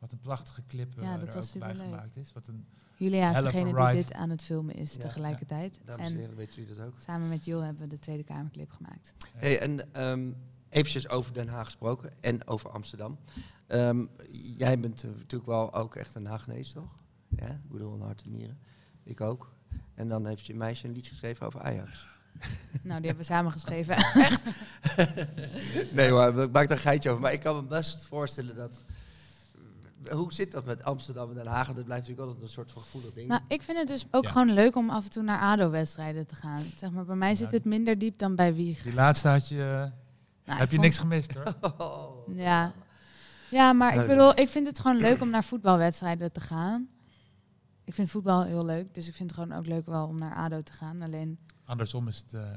[0.05, 2.33] wat een prachtige clip eh, Ja, dat er was ook bij gemaakt is.
[2.33, 4.99] Wat een, Julia is degene die dit aan het filmen is Ja.
[4.99, 5.79] tegelijkertijd.
[5.85, 6.95] Dames en En heren, weten jullie dat ook?
[6.99, 9.15] samen met Jules hebben we de Tweede Kamerclip gemaakt.
[9.35, 10.31] Hey, en ehm
[10.69, 13.19] eventjes over Den Haag gesproken en over Amsterdam.
[13.67, 14.05] Ehm,
[14.57, 16.91] jij bent eh, natuurlijk wel ook echt een Haagnees, toch?
[17.29, 18.59] Ja, ik bedoel, een hart en nieren.
[19.03, 19.53] Ik ook.
[19.95, 22.07] En dan heeft je meisje een liedje geschreven over Ajax.
[22.83, 23.97] Nou, die hebben we samen geschreven.
[25.97, 27.23] nee hoor, ik maak daar een geitje over.
[27.23, 28.83] Maar ik kan me best voorstellen dat...
[30.11, 31.67] Hoe zit dat met Amsterdam en Den Haag?
[31.67, 33.29] Dat blijft natuurlijk altijd een soort van gevoelig ding.
[33.29, 34.31] nou, ik vind het dus ook Ja.
[34.31, 36.63] gewoon leuk om af en toe naar ADO-wedstrijden te gaan.
[36.77, 38.83] Zeg maar, bij mij zit het minder diep dan bij Wieg.
[38.83, 39.67] die laatste had je, eh,
[40.45, 41.55] Nou, heb je vond- niks gemist hoor.
[41.79, 42.37] Oh.
[42.37, 42.73] Ja.
[43.51, 46.89] Ja, maar ik bedoel, ik vind het gewoon leuk om naar voetbalwedstrijden te gaan.
[47.85, 50.35] Ik vind voetbal heel leuk, dus ik vind het gewoon ook leuk wel om naar
[50.37, 51.03] ADO te gaan.
[51.03, 52.33] Alleen, Andersom is het...
[52.35, 52.51] eh,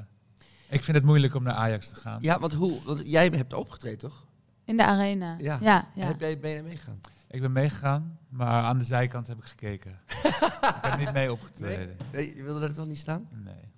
[0.68, 2.18] ik vind het moeilijk om naar Ajax te gaan.
[2.20, 2.82] Ja, want hoe?
[2.84, 4.26] Want jij hebt opgetreden, toch?
[4.64, 5.34] in de arena.
[5.38, 5.58] Ja.
[5.60, 6.06] ja, ja.
[6.06, 7.00] Heb jij, ben je meegegaan?
[7.30, 9.98] Ik ben meegegaan, maar aan de zijkant heb ik gekeken.
[10.08, 11.96] ik heb niet mee opgetreden.
[12.12, 13.28] Nee, je wilde er toch niet staan?
[13.30, 13.72] Nee,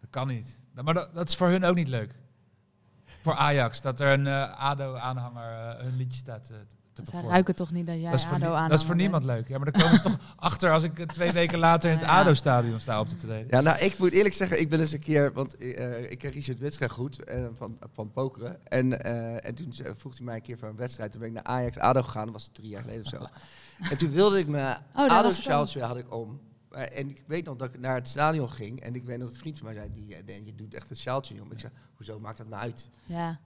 [0.00, 0.60] dat kan niet.
[0.84, 2.14] Maar dat, dat is voor hun ook niet leuk.
[3.22, 6.58] Voor Ajax, dat er een eh, ADO-aanhanger eh, hun liedje staat eh,
[6.92, 8.68] te Zij ruiken toch niet dat jij Dat is, voor ADO aan.
[8.68, 9.48] dat is voor niemand leuk.
[9.48, 12.06] Ja, maar dan komen ze toch achter als ik twee weken later in het.
[12.18, 13.46] ADO-stadion sta op te treden.
[13.50, 16.30] Ja, nou, ik moet eerlijk zeggen, ik ben eens een keer, want eh, ik ken
[16.30, 18.66] Richard Witstra goed eh, van, van pokeren.
[18.68, 21.10] En, eh, en toen vroeg hij mij een keer voor een wedstrijd.
[21.10, 23.26] Toen ben ik naar Ajax ADO gegaan, dat was drie jaar geleden of zo.
[23.90, 25.44] En toen wilde ik mijn daar ADO was ik ook.
[25.44, 26.40] sjaaltje had ik om.
[26.70, 29.34] En ik weet nog dat ik naar het stadion ging en ik weet nog dat
[29.34, 31.52] een vriend van mij zei, die, je doet echt het sjaaltje niet om.
[31.52, 32.90] Ik zei, hoezo maakt dat nou uit?
[33.06, 33.38] Ja.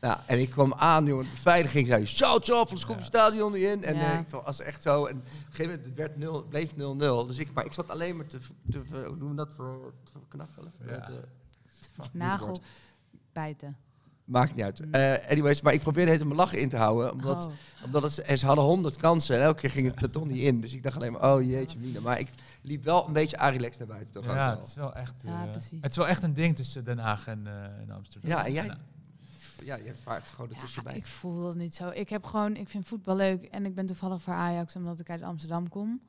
[0.00, 3.62] Nou, en ik kwam aan, jongen, de beveiliging zei, af, anders komt het stadion niet
[3.62, 3.84] in.
[3.84, 4.12] En Ja.
[4.12, 6.72] eh, ik was echt zo, en op een gegeven moment het werd 0, het bleef
[6.74, 7.26] 0-0.
[7.26, 8.38] Dus ik, maar ik zat alleen maar te,
[8.70, 10.72] te hoe noemen we dat, voor, te knakkelen.
[10.86, 11.00] Ja.
[11.00, 11.20] Te-
[12.12, 12.60] Nagel
[13.32, 13.76] bijten.
[14.24, 14.80] Maakt niet uit.
[14.90, 17.12] Eh, anyways, maar ik probeerde het mijn lachen in te houden.
[17.12, 17.52] Omdat, Oh.
[17.84, 20.60] omdat het, ze hadden honderd kansen en elke keer ging het er toch niet in.
[20.60, 22.00] Dus ik dacht alleen maar, oh jeetje mina.
[22.00, 22.28] Maar ik
[22.62, 24.58] liep wel een beetje Arilex naar buiten toch ook Ja, wel.
[24.58, 27.26] het is wel echt, Ja, eh, het is wel echt een ding tussen Den Haag
[27.26, 28.30] en, eh, en Amsterdam.
[28.30, 28.78] Ja, en jij- Nou,
[29.64, 30.96] Ja, je vaart gewoon Ja, ertussenbij.
[30.96, 31.88] ik voel dat niet zo.
[31.88, 35.10] Ik heb gewoon, ik vind voetbal leuk en ik ben toevallig voor Ajax omdat ik
[35.10, 36.00] uit Amsterdam kom.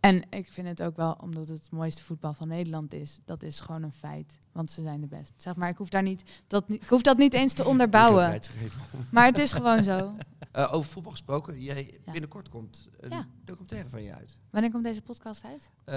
[0.00, 3.20] En ik vind het ook wel omdat het het mooiste voetbal van Nederland is.
[3.24, 5.32] Dat is gewoon een feit, want ze zijn de best.
[5.36, 8.40] Zeg maar, ik hoef daar niet, dat, niet- ik hoef dat niet eens te onderbouwen.
[9.12, 9.98] Maar het is gewoon zo.
[10.52, 12.12] Eh, over voetbal gesproken, jij, Ja.
[12.12, 13.26] binnenkort komt een Ja.
[13.44, 14.38] documentaire van je uit.
[14.50, 15.70] Wanneer komt deze podcast uit?
[15.84, 15.94] Eh,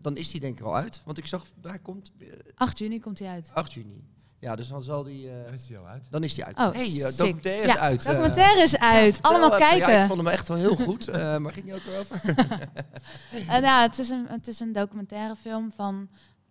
[0.00, 1.02] dan is die denk ik al uit.
[1.04, 3.50] Want ik zag, daar komt eh, 8 juni komt hij uit.
[3.54, 4.04] 8 juni.
[4.38, 5.30] Ja, dus dan zal die...
[5.30, 6.06] eh, Dan is die al uit.
[6.10, 6.56] dan is die uit.
[6.58, 8.04] Oh, hey, eh, documentaire is Ja, uit.
[8.04, 8.10] eh.
[8.10, 9.22] Documentaire is uit.
[9.22, 9.58] Allemaal even.
[9.68, 9.92] kijken.
[9.92, 11.08] Ja, ik vond hem echt wel heel goed.
[11.08, 12.20] eh, maar ging niet ook weer over?
[13.48, 16.08] En ja, het is een, het is een documentaire film van,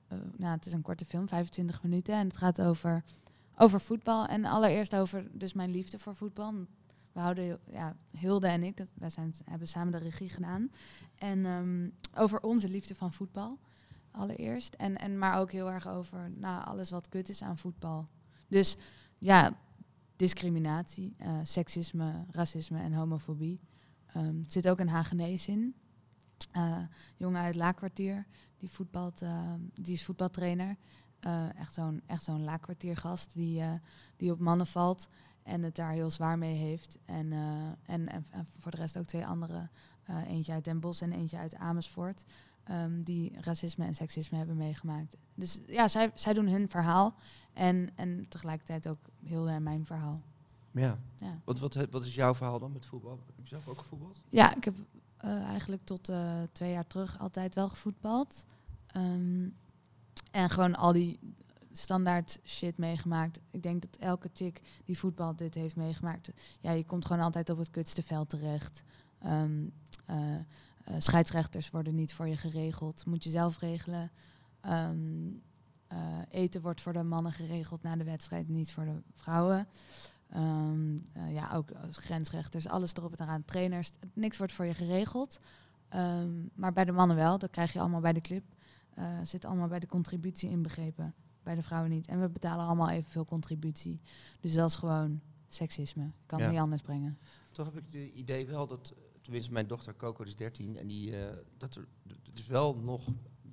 [0.07, 2.13] eh, nou, het is een korte film, 25 minuten.
[2.15, 3.03] En het gaat over,
[3.57, 4.25] over voetbal.
[4.25, 6.53] En allereerst over dus mijn liefde voor voetbal.
[7.11, 10.71] We houden, ja, Hilde en ik, dat, wij zijn, hebben samen de regie gedaan.
[11.17, 11.89] En ehm,
[12.23, 13.59] over onze liefde van voetbal,
[14.15, 14.73] allereerst.
[14.73, 18.05] En, en maar ook heel erg over nou, alles wat kut is aan voetbal.
[18.47, 18.75] Dus
[19.17, 19.57] ja,
[20.15, 23.59] discriminatie, eh, seksisme, racisme en homofobie.
[24.05, 25.75] Ehm, er zit ook een Hagenees in.
[26.51, 26.77] Eh,
[27.17, 28.25] jongen uit Laakkwartier,
[28.57, 30.77] die, voetbalt, eh, die is voetbaltrainer.
[31.19, 33.63] Eh, echt zo'n zo'n Laakkwartiergast die,
[34.15, 35.07] die op mannen valt
[35.43, 36.97] en het daar heel zwaar mee heeft.
[37.05, 37.31] En,
[37.83, 39.69] en, en, en voor de rest ook twee andere,
[40.27, 42.25] eentje uit Den Bosch en eentje uit Amersfoort,
[42.65, 45.17] ehm, die racisme en seksisme hebben meegemaakt.
[45.33, 47.15] Dus ja, zij, zij doen hun verhaal
[47.53, 50.21] en, en tegelijkertijd ook heel en mijn verhaal.
[50.71, 50.99] ja.
[51.15, 51.39] Ja.
[51.43, 53.19] Wat, wat, wat is jouw verhaal dan met voetbal?
[53.25, 54.21] Heb je zelf ook gevoetbald?
[54.29, 54.75] Ja, ik heb
[55.17, 58.45] eh, eigenlijk tot eh, twee jaar terug altijd wel gevoetbald.
[58.87, 59.49] Ehm,
[60.31, 61.19] en gewoon al die
[61.71, 63.39] standaard shit meegemaakt.
[63.51, 66.31] Ik denk dat elke chick die voetbalt dit heeft meegemaakt.
[66.59, 68.83] Ja, je komt gewoon altijd op het kutste veld terecht.
[69.19, 69.65] Ehm,
[70.05, 70.35] eh,
[70.85, 73.05] eh, scheidsrechters worden niet voor je geregeld.
[73.05, 74.11] Moet je zelf regelen.
[74.61, 75.27] Ehm,
[75.87, 79.67] eh, eten wordt voor de mannen geregeld na de wedstrijd, niet voor de vrouwen.
[80.29, 83.45] Ehm, eh, ja, ook als grensrechters, alles erop en eraan.
[83.45, 85.37] Trainers, niks wordt voor je geregeld.
[85.89, 88.43] Ehm, maar bij de mannen wel, dat krijg je allemaal bij de club.
[88.93, 91.13] Eh zit allemaal bij de contributie inbegrepen.
[91.43, 92.07] Bij de vrouwen niet.
[92.07, 93.99] En we betalen allemaal evenveel contributie.
[94.39, 96.11] Dus dat is gewoon seksisme.
[96.25, 96.49] Kan Ja.
[96.49, 97.17] niet anders brengen.
[97.51, 98.93] Toch heb ik het idee wel dat,
[99.25, 103.01] tenminste mijn dochter Coco is 13 en die, eh, dat er, het is wel nog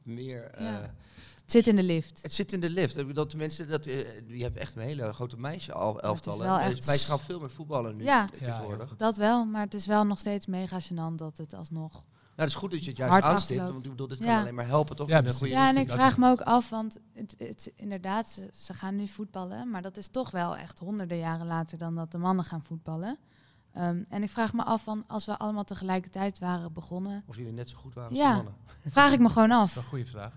[0.02, 0.44] meer...
[0.50, 0.94] eh, Ja.
[1.42, 2.22] Het zit in de lift.
[2.22, 2.96] Het zit in de lift.
[2.96, 6.46] Ik bedoel, tenminste, dat, eh, je hebt echt een hele grote meisje al elftallen.
[6.60, 8.26] Eh, echt- Wij gaan veel meer voetballen nu Ja.
[8.26, 8.96] tegenwoordig.
[8.96, 11.92] Dat wel, maar het is wel nog steeds mega gênant dat het alsnog...
[11.92, 12.04] Nou,
[12.34, 14.40] het is goed dat je het juist aanstipt, want ik bedoel, dit kan Ja.
[14.40, 15.08] alleen maar helpen, toch?
[15.08, 15.38] Ja, precies.
[15.38, 18.96] goede Ja, en ik vraag me ook af, want het, het, inderdaad, ze, ze gaan
[18.96, 22.44] nu voetballen, maar dat is toch wel echt honderden jaren later dan dat de mannen
[22.44, 23.18] gaan voetballen.
[23.72, 27.52] Ehm, en ik vraag me af van, als we allemaal tegelijkertijd waren begonnen, Of jullie
[27.52, 28.28] net zo goed waren als Ja.
[28.30, 28.54] de mannen.
[28.86, 29.68] vraag ik me gewoon Dat af.
[29.68, 30.34] is wel een goede vraag.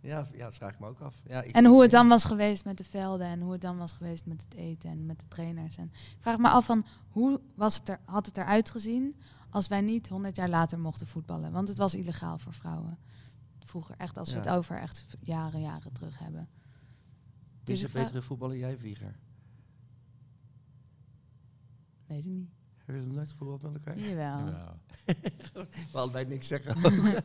[0.00, 1.14] Ja, ja, dat vraag ik me ook af.
[1.26, 3.76] Ja, ik- En hoe het dan was geweest met de velden en hoe het dan
[3.76, 5.76] was geweest met het eten en met de trainers.
[5.76, 9.16] En ik vraag me af van, hoe was het er, had het eruit gezien
[9.50, 11.52] als wij niet honderd jaar later mochten voetballen?
[11.52, 12.98] Want het was illegaal voor vrouwen.
[13.64, 16.48] Vroeger, echt als we het over echt jaren, jaren terug hebben.
[17.64, 19.14] Wie is Dus er ik betere voetballer, jij Vlieger?
[22.06, 22.48] Weet ik niet.
[22.76, 23.98] Hebben jullie nog nooit gevoetbald met elkaar?
[24.02, 24.38] Jawel.
[24.38, 24.76] Jawel.
[25.92, 26.74] We allebei niks zeggen.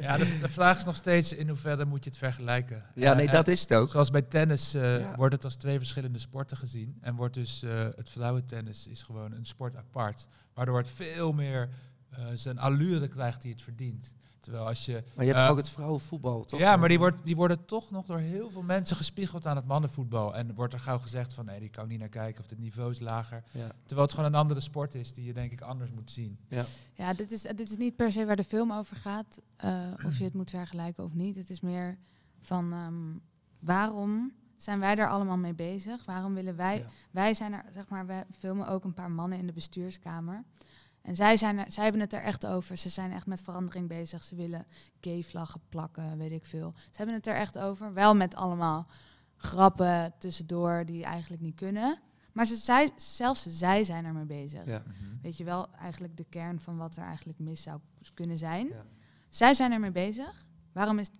[0.00, 2.84] Ja, de, de vraag is nog steeds in hoeverre moet je het vergelijken.
[2.94, 3.88] ja, Eh, nee, en dat is het ook.
[3.90, 5.16] Zoals bij tennis eh, Ja.
[5.16, 6.98] wordt het als twee verschillende sporten gezien.
[7.00, 10.26] En wordt dus eh, het vrouwentennis is gewoon een sport apart.
[10.54, 11.68] Waardoor het veel meer
[12.10, 14.14] eh, zijn allure krijgt die het verdient.
[14.42, 15.02] Terwijl als je...
[15.14, 16.60] Maar je hebt eh, ook het vrouwenvoetbal, toch?
[16.60, 19.66] Ja, maar die, wordt, die worden toch nog door heel veel mensen gespiegeld aan het
[19.66, 20.36] mannenvoetbal.
[20.36, 22.58] En wordt er gauw gezegd van nee, die kan ik niet naar kijken of het
[22.58, 23.42] niveau is lager.
[23.50, 23.72] Ja.
[23.82, 26.38] Terwijl het gewoon een andere sport is die je denk ik anders moet zien.
[26.94, 29.40] Ja, dit is, dit is niet per se waar de film over gaat.
[29.56, 29.72] eh,
[30.06, 31.36] of je het moet vergelijken of niet.
[31.36, 31.98] Het is meer
[32.40, 33.18] van ehm,
[33.58, 36.04] waarom zijn wij daar allemaal mee bezig?
[36.04, 36.78] Waarom willen wij...
[36.78, 36.84] Ja.
[37.10, 40.44] Wij zijn er, zeg maar, we filmen ook een paar mannen in de bestuurskamer.
[41.02, 42.76] En zij, zijn er, zij hebben het er echt over.
[42.76, 44.22] Ze zijn echt met verandering bezig.
[44.22, 44.66] Ze willen
[45.00, 46.72] gay-vlaggen plakken, weet ik veel.
[46.74, 47.92] Ze hebben het er echt over.
[47.92, 48.86] Wel met allemaal
[49.36, 51.98] grappen tussendoor die eigenlijk niet kunnen.
[52.32, 54.66] Maar ze, zij, zelfs zij zijn er mee bezig.
[54.66, 54.82] Ja.
[55.22, 57.80] Weet je wel, eigenlijk de kern van wat er eigenlijk mis zou
[58.14, 58.66] kunnen zijn.
[58.66, 58.84] Ja.
[59.28, 60.46] Zij zijn er mee bezig.
[60.72, 61.10] Waarom is,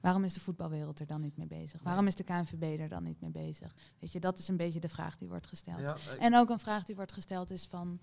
[0.00, 1.82] waarom is de voetbalwereld er dan niet mee bezig?
[1.82, 3.74] Waarom is de KNVB er dan niet mee bezig?
[3.98, 5.80] Weet je, dat is een beetje de vraag die wordt gesteld.
[5.80, 8.00] Ja, En ook een vraag die wordt gesteld is van...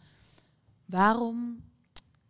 [0.87, 1.63] Waarom,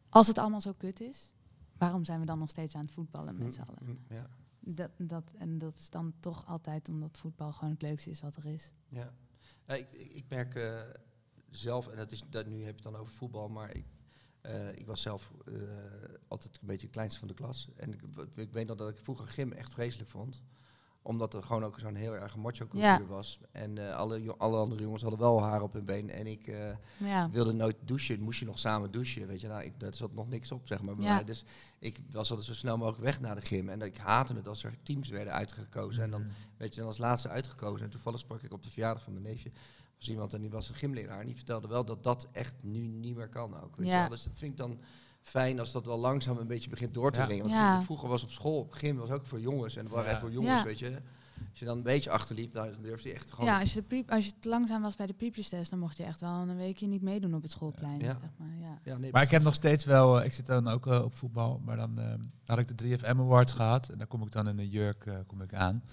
[0.10, 1.32] als het allemaal zo kut is...
[1.78, 3.80] Waarom zijn we dan nog steeds aan het voetballen met z'n allen?
[3.86, 4.30] Mm, Ja.
[4.60, 8.36] Dat, dat, en dat is dan toch altijd omdat voetbal gewoon het leukste is wat
[8.36, 8.72] er is.
[8.90, 9.14] Ja.
[9.66, 10.82] Ja, ik, ik, ik merk eh,
[11.50, 13.86] zelf, en dat is, dat, nu heb je het dan over voetbal, maar ik,
[14.42, 15.54] eh, ik was zelf eh,
[16.28, 17.70] altijd een beetje het kleinste van de klas.
[17.76, 18.02] En ik,
[18.36, 20.44] ik weet nog dat ik vroeger gym echt vreselijk vond
[21.08, 23.06] omdat er gewoon ook zo'n heel erg macho cultuur Ja.
[23.06, 23.40] was.
[23.52, 26.10] En eh, alle, alle andere jongens hadden wel haar op hun been.
[26.10, 28.22] En ik eh, Ja, wilde nooit douchen.
[28.22, 29.48] Moest je nog samen douchen, weet je.
[29.48, 31.14] Nou, ik, daar zat nog niks op, zeg maar, bij Ja.
[31.16, 31.24] mij.
[31.24, 31.46] Dus
[31.80, 33.70] ik was altijd zo snel mogelijk weg naar de gym.
[33.70, 36.04] En ik haatte het als er teams werden uitgekozen.
[36.04, 36.32] En dan Mhm.
[36.58, 37.86] werd je dan als laatste uitgekozen.
[37.86, 39.52] En toevallig sprak ik op de verjaardag van mijn neefje.
[39.98, 41.20] was iemand en die was een gymleraar.
[41.20, 43.76] En die vertelde wel dat dat echt nu niet meer kan ook.
[43.76, 44.00] Weet je Ja.
[44.00, 44.10] wel?
[44.10, 44.80] Dus dat vind ik dan
[45.28, 47.26] fijn als dat wel langzaam een beetje begint door te Ja.
[47.26, 47.44] dringen.
[47.44, 47.82] Want Ja.
[47.82, 49.76] vroeger was op school, op gym was ook voor jongens.
[49.76, 50.64] En dat waren echt voor jongens, Ja.
[50.64, 51.00] weet je.
[51.50, 53.46] Als je dan een beetje achterliep, dan durfde je echt gewoon...
[53.50, 55.70] ja als, je de piep, als je te langzaam was bij de piepjestest...
[55.70, 58.00] dan mocht je echt wel een weekje niet meedoen op het schoolplein.
[58.00, 58.18] Ja.
[58.22, 58.80] Zeg maar, ja.
[58.84, 61.14] Ja, nee, Maar ik heb nog steeds wel, eh, ik zit dan ook eh, op
[61.14, 62.14] voetbal, maar dan eh,
[62.46, 65.16] had ik de 3FM Awards gehad en daar kom ik dan in een jurk eh,
[65.28, 65.84] kom ik aan.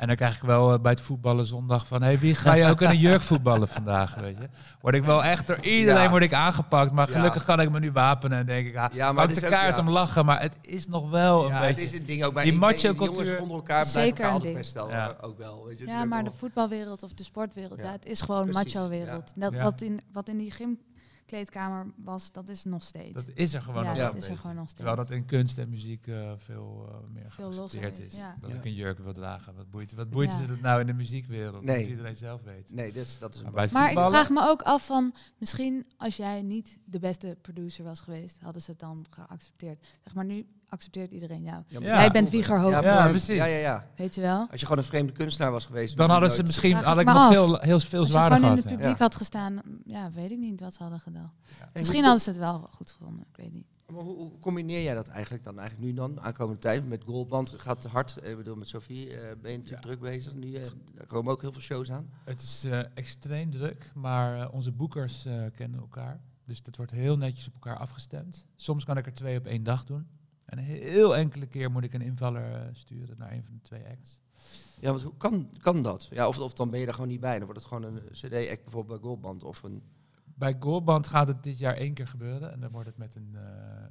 [0.00, 2.66] En dan krijg ik wel eh, bij het voetballen zondag van, hey, wie ga je
[2.70, 4.48] ook in een jurk voetballen vandaag, weet je?
[4.80, 6.10] Word ik wel echt door iedereen Ja.
[6.10, 7.14] word ik aangepakt, maar Ja.
[7.16, 9.46] gelukkig kan ik me nu wapenen en denk ik, ah, Ja, maar het de is
[9.46, 9.82] ook- kaart ja.
[9.82, 11.82] om lachen, maar het is nog wel een ja, het beetje...
[11.92, 14.88] is een ding ook bij die macho-cultuur- jongens onder elkaar Zeker blijven elkaar best wel
[14.90, 15.14] Ja.
[15.20, 15.64] ook wel.
[15.66, 15.86] Weet je.
[15.86, 17.84] Ja, maar de voetbalwereld of de sportwereld, Ja.
[17.84, 17.92] ja.
[17.92, 19.32] het is gewoon macho-wereld.
[19.62, 20.50] Wat, in, wat in die
[21.30, 23.12] gymkleedkamer was, dat is nog steeds.
[23.26, 24.02] Dat is er gewoon ja, nog Ja.
[24.02, 24.76] wel dat is er gewoon nog steeds.
[24.76, 28.16] Terwijl dat in kunst en muziek eh, veel eh, meer Veel geaccepteerd is, is.
[28.16, 28.36] ja.
[28.40, 28.56] Dat Ja.
[28.56, 29.54] ik een jurk wil dragen.
[29.54, 30.36] Wat boeit, wat boeit Ja.
[30.38, 31.64] het nou in de muziekwereld?
[31.64, 31.80] Nee.
[31.80, 32.72] Dat iedereen zelf weet.
[32.72, 35.86] Nee, dat is, dat is een Maar Maar ik vraag me ook af van, misschien
[35.96, 39.86] als jij niet de beste producer was geweest, hadden ze het dan geaccepteerd.
[40.04, 41.62] Zeg maar, nu accepteert iedereen jou.
[41.66, 41.86] Ja, Ja.
[42.00, 43.36] Jij bent Wieger Ja, Hoogland, Ja, precies.
[43.36, 43.86] Ja, ja, ja.
[43.96, 44.46] weet je wel?
[44.50, 45.96] Als je gewoon een vreemde kunstenaar was geweest.
[45.96, 47.32] Dan hadden ze misschien had ik nog af.
[47.32, 48.56] veel, heel veel Als je zwaarder gewoon in gehad.
[48.56, 48.76] het ja.
[48.76, 49.02] publiek Ja.
[49.04, 51.32] had gestaan, ja, weet ik niet wat ze hadden gedaan.
[51.58, 53.78] En Misschien hadden ze het wel goed gevonden, ik weet niet.
[53.86, 56.88] Maar hoe, hoe combineer jij dat eigenlijk dan eigenlijk nu dan, aankomende tijd?
[56.88, 58.16] Met Goldband gaat het hard.
[58.22, 60.34] Ik bedoel, met Sophie eh, ben je natuurlijk druk bezig.
[60.34, 60.64] Nu, eh,
[60.98, 62.10] er komen ook heel veel shows aan.
[62.24, 66.20] Het is eh, extreem druk, maar eh, onze boekers eh, kennen elkaar.
[66.44, 68.46] Dus dat wordt heel netjes op elkaar afgestemd.
[68.56, 70.06] Soms kan ik er twee op één dag doen.
[70.50, 73.60] En een heel enkele keer moet ik een invaller eh, sturen naar een van de
[73.60, 74.20] twee acts.
[74.80, 76.08] Ja, want hoe kan, kan dat?
[76.10, 77.36] Ja, of, of dan ben je er gewoon niet bij.
[77.36, 79.82] Dan wordt het gewoon een CD-act bijvoorbeeld bij Goldband of een...
[80.34, 82.52] Bij Goldband gaat het dit jaar één keer gebeuren.
[82.52, 83.30] En dan wordt het met een...
[83.34, 83.42] eh,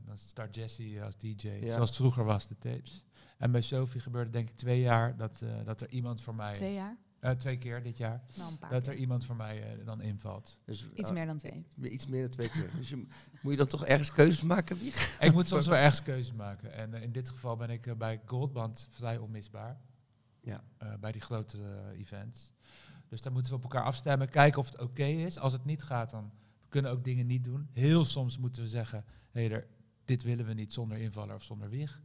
[0.05, 1.73] dan start Jesse als DJ, Ja.
[1.73, 3.03] zoals het vroeger was, de tapes.
[3.37, 6.53] En bij Sophie gebeurde denk ik twee jaar dat, eh, dat er iemand voor mij...
[6.53, 6.97] Twee jaar?
[7.19, 8.23] Eh, twee keer dit jaar.
[8.37, 9.01] Nou, Dat er keer.
[9.01, 10.57] iemand voor mij eh, dan invalt.
[10.65, 11.65] Dus, Iets eh, meer dan twee.
[11.81, 12.71] Iets meer dan twee keer.
[12.75, 12.95] Dus je,
[13.41, 14.77] moet je dan toch ergens keuzes maken?
[14.77, 14.93] Wie?
[15.27, 16.73] ik moet soms wel ergens keuzes maken.
[16.73, 19.79] En eh, in dit geval ben ik bij Goldband vrij onmisbaar.
[20.41, 20.63] Ja.
[20.77, 21.57] Eh, bij die grote
[21.97, 22.51] events.
[23.07, 24.29] Dus daar moeten we op elkaar afstemmen.
[24.29, 25.37] Kijken of het oké is.
[25.37, 26.31] Als het niet gaat, dan
[26.69, 27.69] kunnen we ook dingen niet doen.
[27.73, 29.67] Heel soms moeten we zeggen, hé, er-
[30.05, 32.01] dit willen we niet zonder invaller of zonder wieg.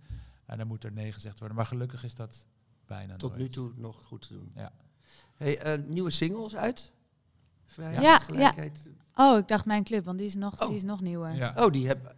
[0.46, 1.56] En dan moet er nee gezegd worden.
[1.56, 2.46] Maar gelukkig is dat
[2.86, 3.42] bijna Tot nooit.
[3.42, 4.52] nu toe nog goed te doen.
[4.54, 4.72] Ja.
[5.36, 6.92] Hey, eh, nieuwe singles uit?
[7.66, 8.90] Vrijheid, Ja, gelijkheid.
[9.14, 10.66] Oh, ik dacht mijn club, want die is nog, Oh.
[10.68, 11.34] die is nog nieuwer.
[11.34, 11.52] Ja.
[11.56, 12.14] Oh, die heb...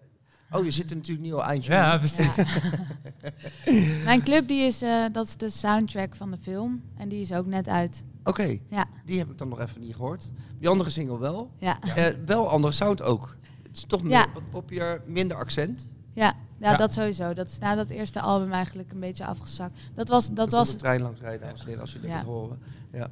[0.51, 1.73] Oh, je zit er natuurlijk nu al eindje.
[1.73, 2.35] Ja, precies.
[2.35, 2.45] Ja.
[4.05, 6.83] mijn club die is, eh, dat is de soundtrack van de film.
[6.97, 8.05] En die is ook net uit.
[8.25, 8.87] Oké, Ja.
[9.05, 10.31] die heb ik dan nog even niet gehoord.
[10.59, 11.51] Die andere single wel.
[11.59, 11.81] Ja.
[11.81, 13.37] Eh, wel andere sound ook.
[13.63, 14.27] Het is toch meer Ja.
[14.51, 14.73] wat
[15.07, 15.93] minder accent.
[16.13, 16.77] ja, Ja.
[16.77, 17.35] dat sowieso.
[17.35, 19.79] Dat is na dat eerste album eigenlijk een beetje afgezakt.
[19.95, 22.17] Dat was, dat was een trein langs rijden, dames en heren, als jullie Ja.
[22.17, 22.59] dit horen.
[22.93, 23.09] Ja.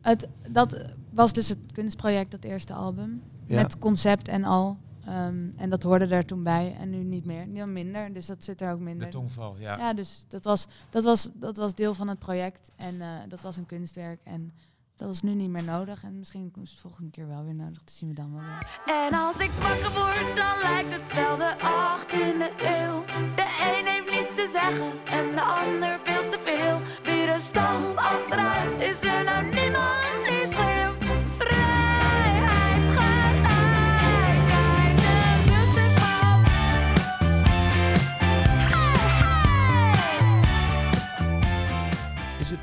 [0.00, 3.22] Het, dat was dus het kunstproject, dat eerste album.
[3.44, 3.62] Ja.
[3.62, 4.76] Met concept en al.
[5.04, 6.76] Ehm, en dat hoorde er toen bij.
[6.80, 7.46] En nu niet meer.
[7.46, 8.12] Nu minder.
[8.12, 9.10] Dus dat zit er ook De minder.
[9.10, 9.76] tongval, ja.
[9.78, 12.70] Ja, dus dat was, dat, was, dat was deel van het project.
[12.76, 14.20] En eh, dat was een kunstwerk.
[14.24, 14.52] En
[14.98, 16.04] dat is nu niet meer nodig.
[16.04, 17.84] En misschien is het volgende keer wel weer nodig.
[17.84, 18.80] Dat zien we dan wel weer.
[19.06, 23.04] En als ik wakker word, dan lijkt het wel de 18e eeuw.
[23.38, 25.87] De een heeft niets te zeggen en de ander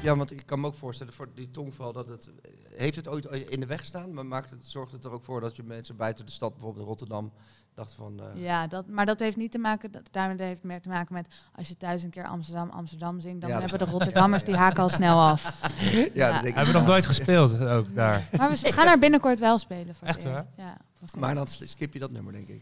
[0.05, 2.29] ja, want ik kan me ook voorstellen voor die tongval dat het.
[2.75, 4.13] Heeft het ooit in de weg gestaan?
[4.13, 6.81] Maar maakt het, zorgt het er ook voor dat je mensen buiten de stad, bijvoorbeeld
[6.83, 7.31] in Rotterdam,
[7.73, 8.19] dachten van.
[8.19, 11.13] eh, Ja, dat, maar dat heeft niet te maken, dat, daarmee heeft meer te maken
[11.13, 14.55] met als je thuis een keer Amsterdam, Amsterdam zingt, dan Ja, hebben de Rotterdammers die
[14.55, 15.61] haken al snel af.
[15.91, 16.31] ja, Ja.
[16.31, 16.55] dat denk ik.
[16.55, 18.27] Hebben we nog nooit gespeeld ook daar.
[18.37, 20.35] Maar we gaan er binnenkort wel spelen voor Echt het waar?
[20.35, 20.49] eerst.
[20.57, 20.77] Ja,
[21.19, 22.61] Maar dan skip je dat nummer, denk ik.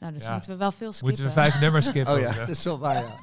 [0.00, 0.32] Nou, dus Ja.
[0.32, 1.06] moeten we wel veel skippen.
[1.08, 2.14] Moeten we vijf nummers skippen?
[2.14, 3.18] Oh ja, dat is wel waar, ja.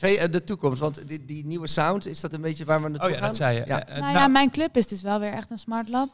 [0.00, 2.88] hey, eh, de toekomst, want die, die nieuwe sound, is dat een beetje waar we
[2.88, 3.26] naartoe Oh ja, gaan?
[3.26, 3.62] dat zei je.
[3.66, 3.84] Ja.
[3.88, 6.08] Nou nou, ja, mijn club is dus wel weer echt een smart lab.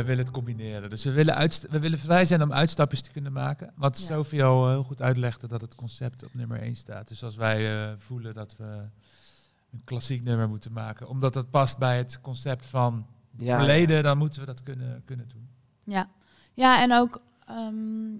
[0.00, 0.90] We willen het combineren.
[0.90, 3.72] Dus we willen, uitst- we willen vrij zijn om uitstapjes te kunnen maken.
[3.76, 4.04] Wat Ja.
[4.04, 7.08] Sophie al heel goed uitlegde, dat het concept op nummer 1 staat.
[7.08, 8.64] Dus als wij eh, voelen dat we
[9.72, 14.02] een klassiek nummer moeten maken, omdat dat past bij het concept van het Ja, verleden,
[14.02, 15.48] dan moeten we dat kunnen, kunnen doen.
[15.84, 16.08] Ja,
[16.54, 18.12] ja en ook, ehm,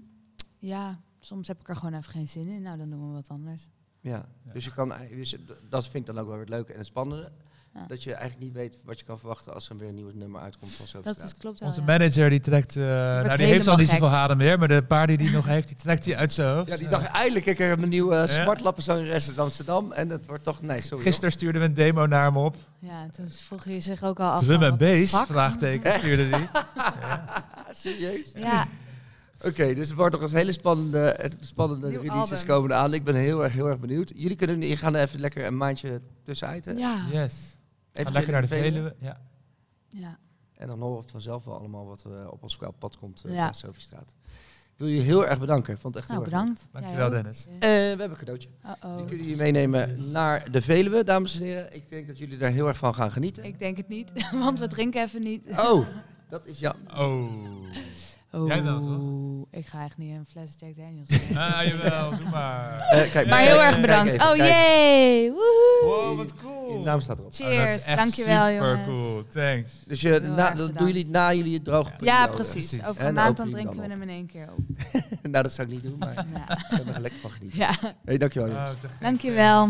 [0.59, 2.61] ja, soms heb ik er gewoon even geen zin in.
[2.61, 3.69] Nou, dan doen we wat anders.
[3.99, 5.35] Ja, dus je kan, dus
[5.69, 7.31] dat vind ik dan ook wel weer het leuke en het spannende.
[7.73, 7.85] Ja.
[7.87, 10.41] Dat je eigenlijk niet weet wat je kan verwachten als er weer een nieuw nummer
[10.41, 11.85] uitkomt van Sophie Dat is, klopt wel, Onze ja.
[11.87, 15.07] manager die trekt, eh, nou die heeft al niet zoveel haren meer, maar de paar
[15.07, 16.69] die hij nog heeft, die trekt hij uit zijn hoofd.
[16.69, 18.27] Ja, die dacht eindelijk, ik heb een nieuwe uh, Ja.
[18.43, 21.03] smartlappenzangeres in Amsterdam en het wordt toch, nee, sorry.
[21.03, 22.55] Gisteren stuurden we een demo naar hem op.
[22.79, 24.43] Ja, toen vroeg je zich ook al af.
[24.43, 26.39] Drum en bass, vraagteken, stuurde hij.
[26.53, 27.73] hoor.
[27.73, 28.31] Serieus?
[28.35, 28.67] Ja,
[29.45, 32.47] Oké, dus het wordt nog eens hele spannende, het spannende Nieuw releases album.
[32.47, 32.93] komen aan.
[32.93, 34.11] Ik ben heel erg, heel erg benieuwd.
[34.15, 36.65] Jullie kunnen, je gaan er even lekker een maandje tussenuit.
[36.65, 36.71] hè?
[36.71, 37.33] ja, Yes.
[37.93, 38.95] Even lekker naar de Veluwe.
[38.99, 39.21] Ja.
[39.89, 40.17] ja.
[40.53, 43.53] En dan horen we vanzelf wel allemaal wat eh, op ons pad komt uh, Ja.
[44.73, 45.73] Ik wil je heel erg bedanken.
[45.73, 46.53] Ik vond het echt Nou, heel erg leuk.
[46.53, 46.69] bedankt.
[46.71, 47.09] Dankjewel.
[47.09, 47.45] Dennis.
[47.47, 48.49] Eh, we hebben een cadeautje.
[48.65, 48.97] Uh-oh.
[48.97, 51.75] Die kunnen jullie meenemen naar de Veluwe, dames en heren.
[51.75, 53.43] Ik denk dat jullie daar heel erg van gaan genieten.
[53.43, 54.11] Ik denk het niet,
[54.43, 55.47] want we drinken even niet.
[55.49, 55.87] Oh,
[56.29, 56.75] dat is ja.
[56.93, 57.65] Oh.
[58.31, 58.99] Jij wel, toch?
[59.01, 61.37] Oeh, Ik ga echt niet een fles Jack Daniels drinken.
[61.37, 62.79] Ah, jawel, doe maar.
[62.79, 64.11] Eh, kijk, Maar heel kijk erg bedankt.
[64.13, 65.31] even, oh jee!
[65.83, 66.77] Wow, wat cool.
[66.79, 67.31] Je naam staat erop.
[67.31, 68.85] Oh, Cheers, echt dankjewel super jongens.
[68.99, 69.83] cool, thanks.
[69.85, 72.31] Dus je, na, dat doen jullie na jullie het droge Ja, periode.
[72.33, 72.51] precies.
[72.67, 72.85] Precies.
[72.85, 74.63] Over En een maand dan drinken we hem in één keer op.
[75.31, 76.13] nou, dat zou ik niet doen, maar
[76.47, 76.51] Ja.
[76.51, 77.59] ik ga er lekker van genieten.
[77.59, 77.71] ja,
[78.05, 78.73] Hey, dankjewel jongens.
[78.83, 79.69] Oh, dankjewel.